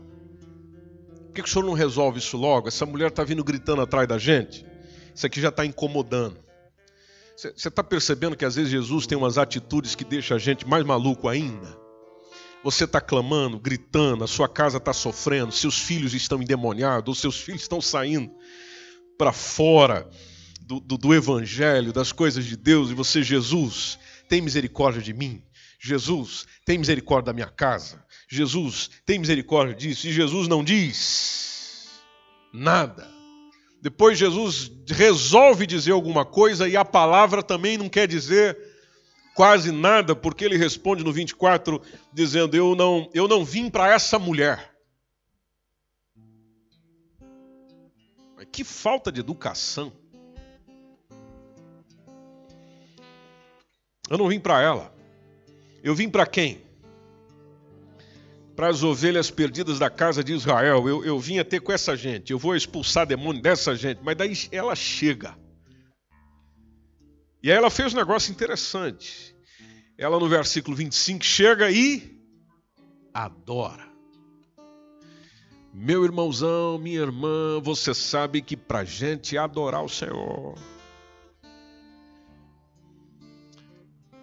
Por 1.26 1.34
que, 1.34 1.44
que 1.44 1.50
o 1.50 1.52
senhor 1.52 1.66
não 1.66 1.74
resolve 1.74 2.18
isso 2.18 2.36
logo? 2.36 2.68
Essa 2.68 2.86
mulher 2.86 3.10
está 3.10 3.24
vindo 3.24 3.44
gritando 3.44 3.84
atrás 3.84 4.08
da 4.08 4.18
gente. 4.18 4.66
Isso 5.14 5.26
aqui 5.26 5.40
já 5.40 5.50
está 5.50 5.64
incomodando. 5.64 6.40
Você 7.36 7.68
está 7.68 7.84
percebendo 7.84 8.36
que 8.36 8.46
às 8.46 8.56
vezes 8.56 8.72
Jesus 8.72 9.06
tem 9.06 9.16
umas 9.16 9.38
atitudes 9.38 9.94
que 9.94 10.04
deixam 10.04 10.36
a 10.36 10.40
gente 10.40 10.68
mais 10.68 10.84
maluco 10.84 11.28
ainda? 11.28 11.78
Você 12.64 12.86
está 12.86 13.00
clamando, 13.00 13.60
gritando, 13.60 14.24
a 14.24 14.28
sua 14.28 14.50
casa 14.50 14.78
está 14.78 14.92
sofrendo, 14.92 15.52
seus 15.52 15.78
filhos 15.80 16.16
estão 16.16 16.42
endemoniados, 16.42 17.20
seus 17.20 17.40
filhos 17.40 17.62
estão 17.62 17.80
saindo 17.80 18.32
para 19.20 19.32
fora 19.32 20.10
do, 20.68 20.82
do, 20.82 20.98
do 20.98 21.14
Evangelho, 21.14 21.94
das 21.94 22.12
coisas 22.12 22.44
de 22.44 22.58
Deus, 22.58 22.90
e 22.90 22.94
você, 22.94 23.24
Jesus, 23.24 23.98
tem 24.28 24.42
misericórdia 24.42 25.02
de 25.02 25.14
mim. 25.14 25.42
Jesus, 25.80 26.46
tem 26.66 26.78
misericórdia 26.78 27.28
da 27.28 27.34
minha 27.34 27.48
casa. 27.48 28.04
Jesus, 28.28 28.90
tem 29.06 29.18
misericórdia 29.18 29.74
disso. 29.74 30.08
E 30.08 30.12
Jesus 30.12 30.50
não 30.50 30.64
diz 30.64 31.88
nada. 32.54 33.08
Depois 33.82 34.18
Jesus 34.18 34.70
resolve 34.90 35.66
dizer 35.66 35.94
alguma 35.94 36.26
coisa 36.26 36.68
e 36.68 36.76
a 36.76 36.84
palavra 36.84 37.42
também 37.42 37.78
não 37.78 37.88
quer 37.88 38.08
dizer 38.08 38.58
quase 39.36 39.72
nada, 39.72 40.16
porque 40.16 40.44
ele 40.44 40.58
responde 40.58 41.04
no 41.04 41.14
24 41.14 41.82
dizendo: 42.12 42.58
"Eu 42.58 42.76
não, 42.76 43.10
eu 43.14 43.28
não 43.28 43.46
vim 43.46 43.70
para 43.70 43.94
essa 43.94 44.20
mulher". 44.20 44.76
Que 48.52 48.64
falta 48.64 49.12
de 49.12 49.20
educação. 49.20 49.94
Eu 54.10 54.18
não 54.18 54.28
vim 54.28 54.40
para 54.40 54.62
ela. 54.62 54.94
Eu 55.84 55.94
vim 55.96 56.10
para 56.10 56.26
quem? 56.26 56.62
Para 58.56 58.70
as 58.70 58.84
ovelhas 58.84 59.30
perdidas 59.30 59.80
da 59.80 59.90
casa 59.90 60.24
de 60.24 60.34
Israel. 60.34 60.88
Eu, 60.88 61.06
eu 61.06 61.20
vim 61.20 61.40
até 61.40 61.60
com 61.60 61.72
essa 61.72 61.96
gente. 61.96 62.32
Eu 62.32 62.40
vou 62.40 62.56
expulsar 62.56 63.06
demônio 63.06 63.42
dessa 63.42 63.76
gente. 63.76 64.00
Mas 64.04 64.16
daí 64.16 64.34
ela 64.52 64.76
chega. 64.76 65.38
E 67.42 67.52
aí 67.52 67.58
ela 67.58 67.70
fez 67.70 67.94
um 67.94 67.98
negócio 67.98 68.32
interessante. 68.32 69.36
Ela 69.98 70.20
no 70.20 70.28
versículo 70.28 70.76
25 70.76 71.24
chega 71.24 71.70
e 71.72 72.18
adora. 73.14 73.88
Meu 75.74 76.04
irmãozão, 76.04 76.80
minha 76.80 77.00
irmã, 77.00 77.60
você 77.62 77.94
sabe 77.94 78.42
que 78.42 78.58
para 78.58 78.84
gente 78.84 79.38
adorar 79.38 79.84
o 79.84 79.90
Senhor. 79.90 80.56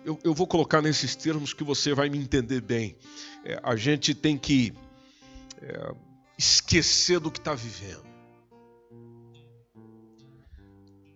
Eu, 0.05 0.19
eu, 0.23 0.35
vou 0.35 0.47
colocar 0.47 0.83
nesses 0.83 1.17
termos 1.17 1.55
que 1.55 1.65
você 1.65 1.95
vai 1.95 2.11
me 2.11 2.19
entender 2.19 2.61
bem. 2.61 2.97
É, 3.45 3.59
a 3.63 3.75
gente 3.75 4.15
tem 4.15 4.37
que 4.37 4.75
é, 5.63 5.95
esquecer 6.37 7.19
do 7.19 7.31
que 7.31 7.39
está 7.39 7.55
vivendo 7.55 8.05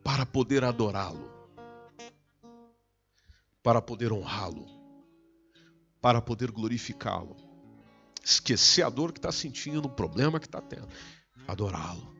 para 0.02 0.24
poder 0.24 0.64
adorá-lo 0.64 1.38
para 3.68 3.82
poder 3.82 4.10
honrá-lo, 4.12 4.66
para 6.00 6.22
poder 6.22 6.50
glorificá-lo. 6.50 7.36
Esquecer 8.24 8.82
a 8.82 8.88
dor 8.88 9.12
que 9.12 9.18
está 9.18 9.30
sentindo, 9.30 9.84
o 9.84 9.90
problema 9.90 10.40
que 10.40 10.46
está 10.46 10.58
tendo, 10.60 10.88
adorá-lo. 11.46 12.14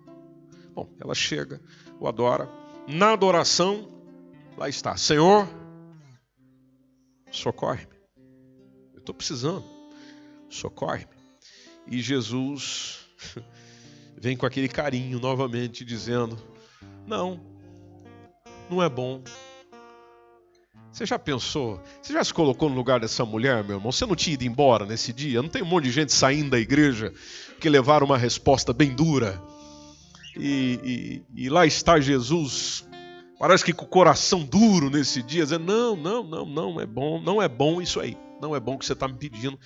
Bom, 0.74 0.94
ela 1.00 1.14
chega, 1.14 1.59
o 1.98 2.07
adora. 2.07 2.50
Na 2.87 3.12
adoração, 3.12 3.88
lá 4.59 4.68
está: 4.68 4.94
Senhor, 4.98 5.48
socorre-me. 7.30 7.96
Eu 8.94 9.00
estou 9.00 9.14
precisando, 9.14 9.64
socorre-me. 10.48 11.16
E 11.86 12.00
Jesus 12.00 13.06
vem 14.16 14.36
com 14.36 14.46
aquele 14.46 14.68
carinho 14.68 15.18
novamente, 15.18 15.84
dizendo: 15.84 16.38
Não, 17.06 17.40
não 18.70 18.82
é 18.82 18.88
bom 18.88 19.22
você 20.98 21.06
já 21.06 21.16
pensou? 21.16 21.80
Você 22.02 22.12
já 22.12 22.24
se 22.24 22.34
colocou 22.34 22.68
no 22.68 22.74
lugar 22.74 22.98
dessa 22.98 23.24
mulher, 23.24 23.62
meu 23.62 23.76
irmão? 23.76 23.92
Você 23.92 24.04
não 24.04 24.16
tinha 24.16 24.34
ido 24.34 24.42
embora 24.42 24.84
nesse 24.84 25.12
dia? 25.12 25.40
Não 25.40 25.48
tem 25.48 25.62
um 25.62 25.66
monte 25.66 25.84
de 25.84 25.92
gente 25.92 26.12
saindo 26.12 26.50
da 26.50 26.58
igreja 26.58 27.12
que 27.60 27.68
levaram 27.68 28.04
uma 28.04 28.18
resposta 28.18 28.72
bem 28.72 28.92
dura? 28.96 29.40
E, 30.36 31.22
e, 31.36 31.44
e 31.44 31.48
lá 31.48 31.64
está 31.64 32.00
Jesus, 32.00 32.84
parece 33.38 33.64
que 33.64 33.72
com 33.72 33.85
o 33.85 33.88
coração 33.88 34.44
duro 34.44 34.90
nesse 34.90 35.22
dia, 35.22 35.44
dizendo: 35.44 35.64
Não, 35.64 35.96
não, 35.96 36.24
não, 36.24 36.46
não 36.46 36.81
é 36.81 36.87
bom, 36.87 37.20
não 37.20 37.40
é 37.40 37.48
bom 37.48 37.81
isso 37.81 38.01
aí, 38.01 38.16
não 38.40 38.55
é 38.55 38.61
bom 38.61 38.77
que 38.77 38.85
você 38.85 38.92
está 38.92 39.07
me 39.07 39.14
pedindo 39.14 39.59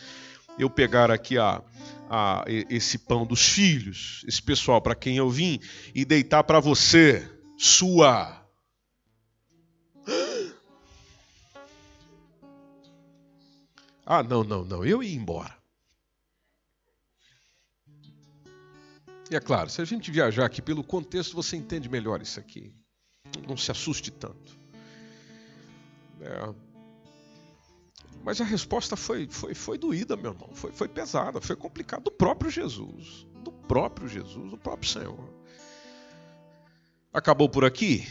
eu 0.59 0.69
pegar 0.69 1.11
aqui 1.11 1.39
a, 1.39 1.63
a, 2.11 2.45
esse 2.47 2.99
pão 2.99 3.25
dos 3.25 3.49
filhos, 3.49 4.23
esse 4.29 4.43
pessoal 4.43 4.83
para 4.83 4.95
quem 4.95 5.17
eu 5.17 5.31
vim, 5.31 5.59
e 5.95 6.05
deitar 6.05 6.45
para 6.45 6.61
você, 6.61 7.27
sua 7.57 8.43
Ah, 14.05 14.23
não, 14.23 14.43
não, 14.43 14.65
não, 14.65 14.85
eu 14.85 15.03
ia 15.03 15.17
embora. 15.17 15.57
E 19.31 19.37
é 19.37 19.41
claro, 19.41 19.71
se 19.71 19.81
a 19.81 19.85
gente 19.85 20.11
viajar 20.11 20.45
aqui 20.45 20.61
pelo 20.61 20.85
contexto, 20.85 21.35
você 21.35 21.57
entende 21.57 21.89
melhor 21.89 22.21
isso 22.21 22.39
aqui. 22.39 22.75
Não 23.47 23.57
se 23.57 23.71
assuste 23.71 24.11
tanto. 24.11 24.59
É. 26.21 26.55
Mas 28.25 28.40
a 28.40 28.45
resposta 28.45 28.97
foi, 28.97 29.27
foi, 29.29 29.55
foi 29.55 29.77
doída, 29.77 30.16
meu 30.16 30.33
irmão. 30.33 30.51
Foi, 30.53 30.71
foi 30.71 30.88
pesada, 30.88 31.40
foi 31.40 31.57
complicada. 31.57 32.03
Do 32.03 32.11
próprio 32.11 32.51
Jesus. 32.51 33.27
Do 33.42 33.51
próprio 33.51 34.09
Jesus, 34.09 34.51
do 34.51 34.57
próprio 34.57 34.88
Senhor. 34.88 35.29
Acabou 37.12 37.49
por 37.49 37.64
aqui? 37.64 38.07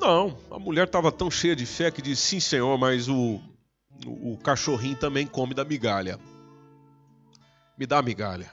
Não. 0.00 0.36
A 0.50 0.58
mulher 0.58 0.86
estava 0.86 1.12
tão 1.12 1.30
cheia 1.30 1.54
de 1.54 1.64
fé 1.64 1.90
que 1.90 2.02
disse: 2.02 2.22
Sim, 2.22 2.40
Senhor, 2.40 2.76
mas 2.76 3.08
o, 3.08 3.40
o, 4.04 4.32
o 4.32 4.38
cachorrinho 4.38 4.96
também 4.96 5.26
come 5.26 5.54
da 5.54 5.64
migalha. 5.64 6.18
Me 7.78 7.86
dá 7.86 7.98
a 7.98 8.02
migalha. 8.02 8.50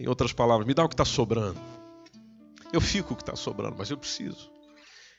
Em 0.00 0.08
outras 0.08 0.32
palavras, 0.32 0.66
me 0.66 0.74
dá 0.74 0.84
o 0.84 0.88
que 0.88 0.94
está 0.94 1.04
sobrando. 1.04 1.60
Eu 2.72 2.80
fico 2.80 3.14
o 3.14 3.16
que 3.16 3.22
está 3.22 3.34
sobrando, 3.34 3.76
mas 3.78 3.90
eu 3.90 3.96
preciso. 3.96 4.50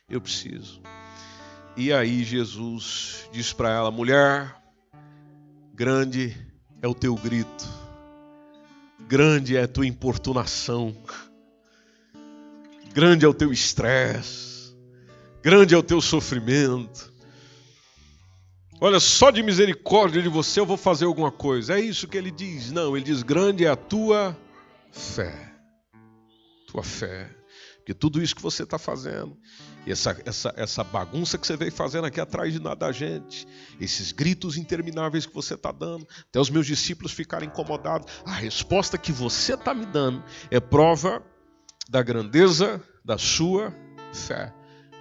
Eu 0.08 0.20
preciso. 0.20 0.80
E 1.76 1.92
aí 1.92 2.24
Jesus 2.24 3.28
diz 3.32 3.52
para 3.52 3.70
ela: 3.70 3.90
mulher, 3.90 4.54
grande 5.74 6.36
é 6.82 6.88
o 6.88 6.94
teu 6.94 7.14
grito, 7.14 7.68
grande 9.08 9.56
é 9.56 9.62
a 9.62 9.68
tua 9.68 9.86
importunação, 9.86 10.96
grande 12.92 13.24
é 13.24 13.28
o 13.28 13.34
teu 13.34 13.52
estresse, 13.52 14.76
grande 15.42 15.74
é 15.74 15.78
o 15.78 15.82
teu 15.82 16.00
sofrimento. 16.00 17.10
Olha, 18.80 18.98
só 18.98 19.30
de 19.30 19.42
misericórdia 19.42 20.22
de 20.22 20.28
você 20.28 20.58
eu 20.58 20.66
vou 20.66 20.76
fazer 20.76 21.04
alguma 21.04 21.30
coisa. 21.30 21.74
É 21.78 21.80
isso 21.80 22.08
que 22.08 22.16
ele 22.16 22.30
diz. 22.30 22.72
Não, 22.72 22.96
ele 22.96 23.04
diz: 23.04 23.22
grande 23.22 23.64
é 23.64 23.68
a 23.68 23.76
tua 23.76 24.36
fé. 24.90 25.52
Tua 26.66 26.82
fé. 26.82 27.39
Porque 27.80 27.94
tudo 27.94 28.22
isso 28.22 28.36
que 28.36 28.42
você 28.42 28.62
está 28.62 28.78
fazendo, 28.78 29.36
essa, 29.86 30.16
essa, 30.24 30.54
essa 30.56 30.84
bagunça 30.84 31.38
que 31.38 31.46
você 31.46 31.56
veio 31.56 31.72
fazendo 31.72 32.04
aqui 32.04 32.20
atrás 32.20 32.52
de 32.52 32.60
nada 32.60 32.76
da 32.76 32.92
gente, 32.92 33.46
esses 33.80 34.12
gritos 34.12 34.56
intermináveis 34.56 35.26
que 35.26 35.34
você 35.34 35.54
está 35.54 35.72
dando, 35.72 36.06
até 36.28 36.38
os 36.38 36.50
meus 36.50 36.66
discípulos 36.66 37.12
ficarem 37.12 37.48
incomodados, 37.48 38.06
a 38.24 38.32
resposta 38.32 38.98
que 38.98 39.12
você 39.12 39.54
está 39.54 39.74
me 39.74 39.86
dando 39.86 40.22
é 40.50 40.60
prova 40.60 41.22
da 41.88 42.02
grandeza 42.02 42.82
da 43.04 43.18
sua 43.18 43.74
fé. 44.12 44.52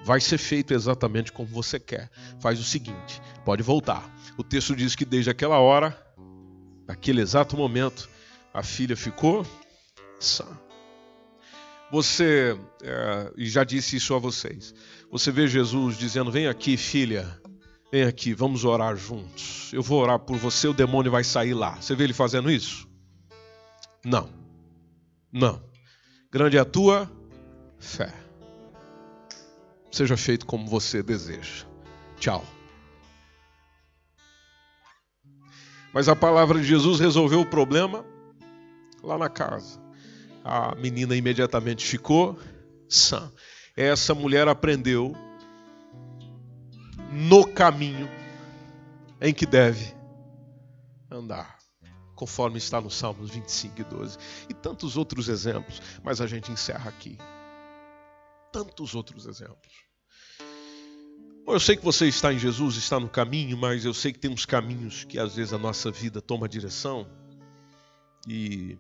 Vai 0.04 0.22
ser 0.22 0.38
feito 0.38 0.74
exatamente 0.74 1.32
como 1.32 1.48
você 1.48 1.80
quer. 1.80 2.10
Faz 2.40 2.60
o 2.60 2.64
seguinte: 2.64 3.22
pode 3.44 3.62
voltar. 3.62 4.10
O 4.38 4.44
texto 4.44 4.74
diz 4.74 4.96
que 4.96 5.04
desde 5.04 5.30
aquela 5.30 5.60
hora, 5.60 5.96
naquele 6.88 7.22
exato 7.22 7.58
momento, 7.58 8.10
a 8.54 8.64
filha 8.64 8.96
ficou 8.96 9.46
sã. 10.20 10.48
Você, 11.92 12.56
é, 12.84 13.34
e 13.36 13.48
já 13.48 13.64
disse 13.64 13.96
isso 13.96 14.14
a 14.14 14.20
vocês, 14.20 14.74
você 15.12 15.32
vê 15.32 15.48
Jesus 15.48 15.98
dizendo: 15.98 16.32
Vem 16.32 16.48
aqui, 16.48 16.78
filha, 16.78 17.28
vem 17.92 18.04
aqui, 18.04 18.34
vamos 18.34 18.64
orar 18.64 18.96
juntos. 18.96 19.72
Eu 19.74 19.82
vou 19.82 20.02
orar 20.02 20.20
por 20.20 20.38
você, 20.38 20.68
o 20.68 20.74
demônio 20.74 21.12
vai 21.12 21.24
sair 21.24 21.54
lá. 21.54 21.76
Você 21.76 21.96
vê 21.96 22.04
ele 22.04 22.14
fazendo 22.14 22.52
isso? 22.52 22.88
Não, 24.06 24.30
não. 25.34 25.62
Grande 26.32 26.58
é 26.58 26.60
a 26.60 26.66
tua 26.66 27.12
fé. 27.80 28.14
Seja 29.92 30.16
feito 30.16 30.46
como 30.46 30.68
você 30.68 31.02
deseja. 31.02 31.66
Tchau. 32.20 32.46
Mas 35.92 36.08
a 36.08 36.16
palavra 36.16 36.60
de 36.60 36.68
Jesus 36.68 37.00
resolveu 37.00 37.42
o 37.42 37.46
problema 37.46 38.06
lá 39.02 39.18
na 39.18 39.28
casa 39.28 39.89
a 40.50 40.74
menina 40.74 41.16
imediatamente 41.16 41.86
ficou 41.86 42.36
sã. 42.90 43.32
Essa 43.78 44.16
mulher 44.16 44.48
aprendeu 44.48 45.16
no 47.12 47.46
caminho 47.46 48.10
em 49.22 49.32
que 49.32 49.46
deve 49.46 49.94
andar, 51.12 51.56
conforme 52.16 52.58
está 52.58 52.82
no 52.82 52.90
Salmos 52.90 53.30
25 53.30 53.82
e 53.82 53.84
12. 53.84 54.18
E 54.50 54.54
tantos 54.56 54.98
outros 54.98 55.30
exemplos, 55.30 55.80
mas 56.04 56.20
a 56.20 56.26
gente 56.26 56.52
encerra 56.52 56.90
aqui. 56.90 57.16
Tantos 58.52 58.96
outros 58.96 59.28
exemplos. 59.28 59.72
Eu 61.48 61.60
sei 61.60 61.78
que 61.78 61.86
você 61.86 62.08
está 62.08 62.34
em 62.34 62.40
Jesus, 62.40 62.76
está 62.76 63.00
no 63.00 63.08
caminho, 63.08 63.56
mas 63.56 63.86
eu 63.86 63.94
sei 63.94 64.12
que 64.12 64.20
tem 64.20 64.32
uns 64.32 64.48
caminhos 64.48 65.04
que 65.04 65.20
às 65.20 65.36
vezes 65.36 65.54
a 65.54 65.60
nossa 65.60 65.92
vida 65.92 66.20
toma 66.20 66.50
direção 66.50 67.08
e 68.28 68.80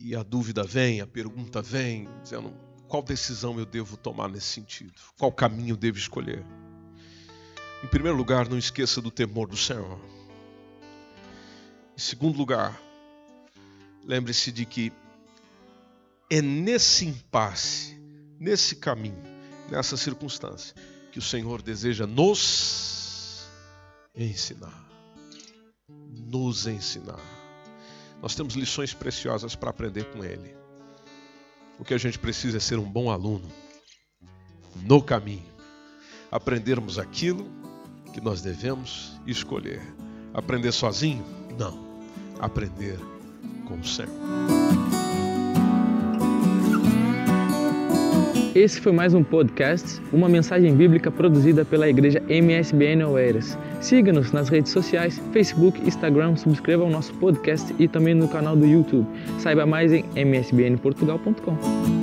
e 0.00 0.14
a 0.14 0.22
dúvida 0.22 0.62
vem, 0.62 1.00
a 1.00 1.06
pergunta 1.06 1.60
vem, 1.60 2.08
dizendo 2.22 2.54
qual 2.86 3.02
decisão 3.02 3.58
eu 3.58 3.66
devo 3.66 3.96
tomar 3.96 4.28
nesse 4.28 4.46
sentido, 4.46 4.94
qual 5.18 5.32
caminho 5.32 5.72
eu 5.72 5.76
devo 5.76 5.98
escolher. 5.98 6.44
Em 7.82 7.86
primeiro 7.86 8.16
lugar, 8.16 8.48
não 8.48 8.58
esqueça 8.58 9.00
do 9.00 9.10
temor 9.10 9.48
do 9.48 9.56
Senhor. 9.56 10.00
Em 11.96 12.00
segundo 12.00 12.36
lugar, 12.36 12.80
lembre-se 14.04 14.50
de 14.50 14.64
que 14.64 14.92
é 16.30 16.40
nesse 16.40 17.06
impasse, 17.06 18.00
nesse 18.38 18.76
caminho, 18.76 19.22
nessa 19.70 19.96
circunstância, 19.96 20.74
que 21.12 21.18
o 21.18 21.22
Senhor 21.22 21.60
deseja 21.62 22.06
nos 22.06 23.48
ensinar. 24.14 24.86
Nos 25.88 26.66
ensinar. 26.66 27.37
Nós 28.22 28.34
temos 28.34 28.54
lições 28.54 28.92
preciosas 28.92 29.54
para 29.54 29.70
aprender 29.70 30.04
com 30.06 30.24
Ele. 30.24 30.56
O 31.78 31.84
que 31.84 31.94
a 31.94 31.98
gente 31.98 32.18
precisa 32.18 32.56
é 32.56 32.60
ser 32.60 32.78
um 32.78 32.90
bom 32.90 33.10
aluno 33.10 33.48
no 34.82 35.02
caminho, 35.02 35.46
aprendermos 36.30 36.98
aquilo 36.98 37.48
que 38.12 38.20
nós 38.20 38.42
devemos 38.42 39.12
escolher. 39.26 39.82
Aprender 40.34 40.72
sozinho? 40.72 41.24
Não. 41.58 41.86
Aprender 42.40 42.98
com 43.66 43.78
o 43.78 43.84
Senhor. 43.84 44.67
Esse 48.54 48.80
foi 48.80 48.92
mais 48.92 49.12
um 49.12 49.22
podcast, 49.22 50.00
uma 50.12 50.28
mensagem 50.28 50.74
bíblica 50.74 51.10
produzida 51.10 51.64
pela 51.64 51.88
igreja 51.88 52.22
MSBN 52.28 53.04
Oeiras. 53.04 53.58
Siga-nos 53.80 54.32
nas 54.32 54.48
redes 54.48 54.72
sociais, 54.72 55.20
Facebook, 55.32 55.80
Instagram, 55.86 56.34
subscreva 56.36 56.84
o 56.84 56.90
nosso 56.90 57.12
podcast 57.14 57.74
e 57.78 57.86
também 57.86 58.14
no 58.14 58.26
canal 58.26 58.56
do 58.56 58.66
YouTube. 58.66 59.06
Saiba 59.38 59.66
mais 59.66 59.92
em 59.92 60.04
msbnportugal.com. 60.16 61.97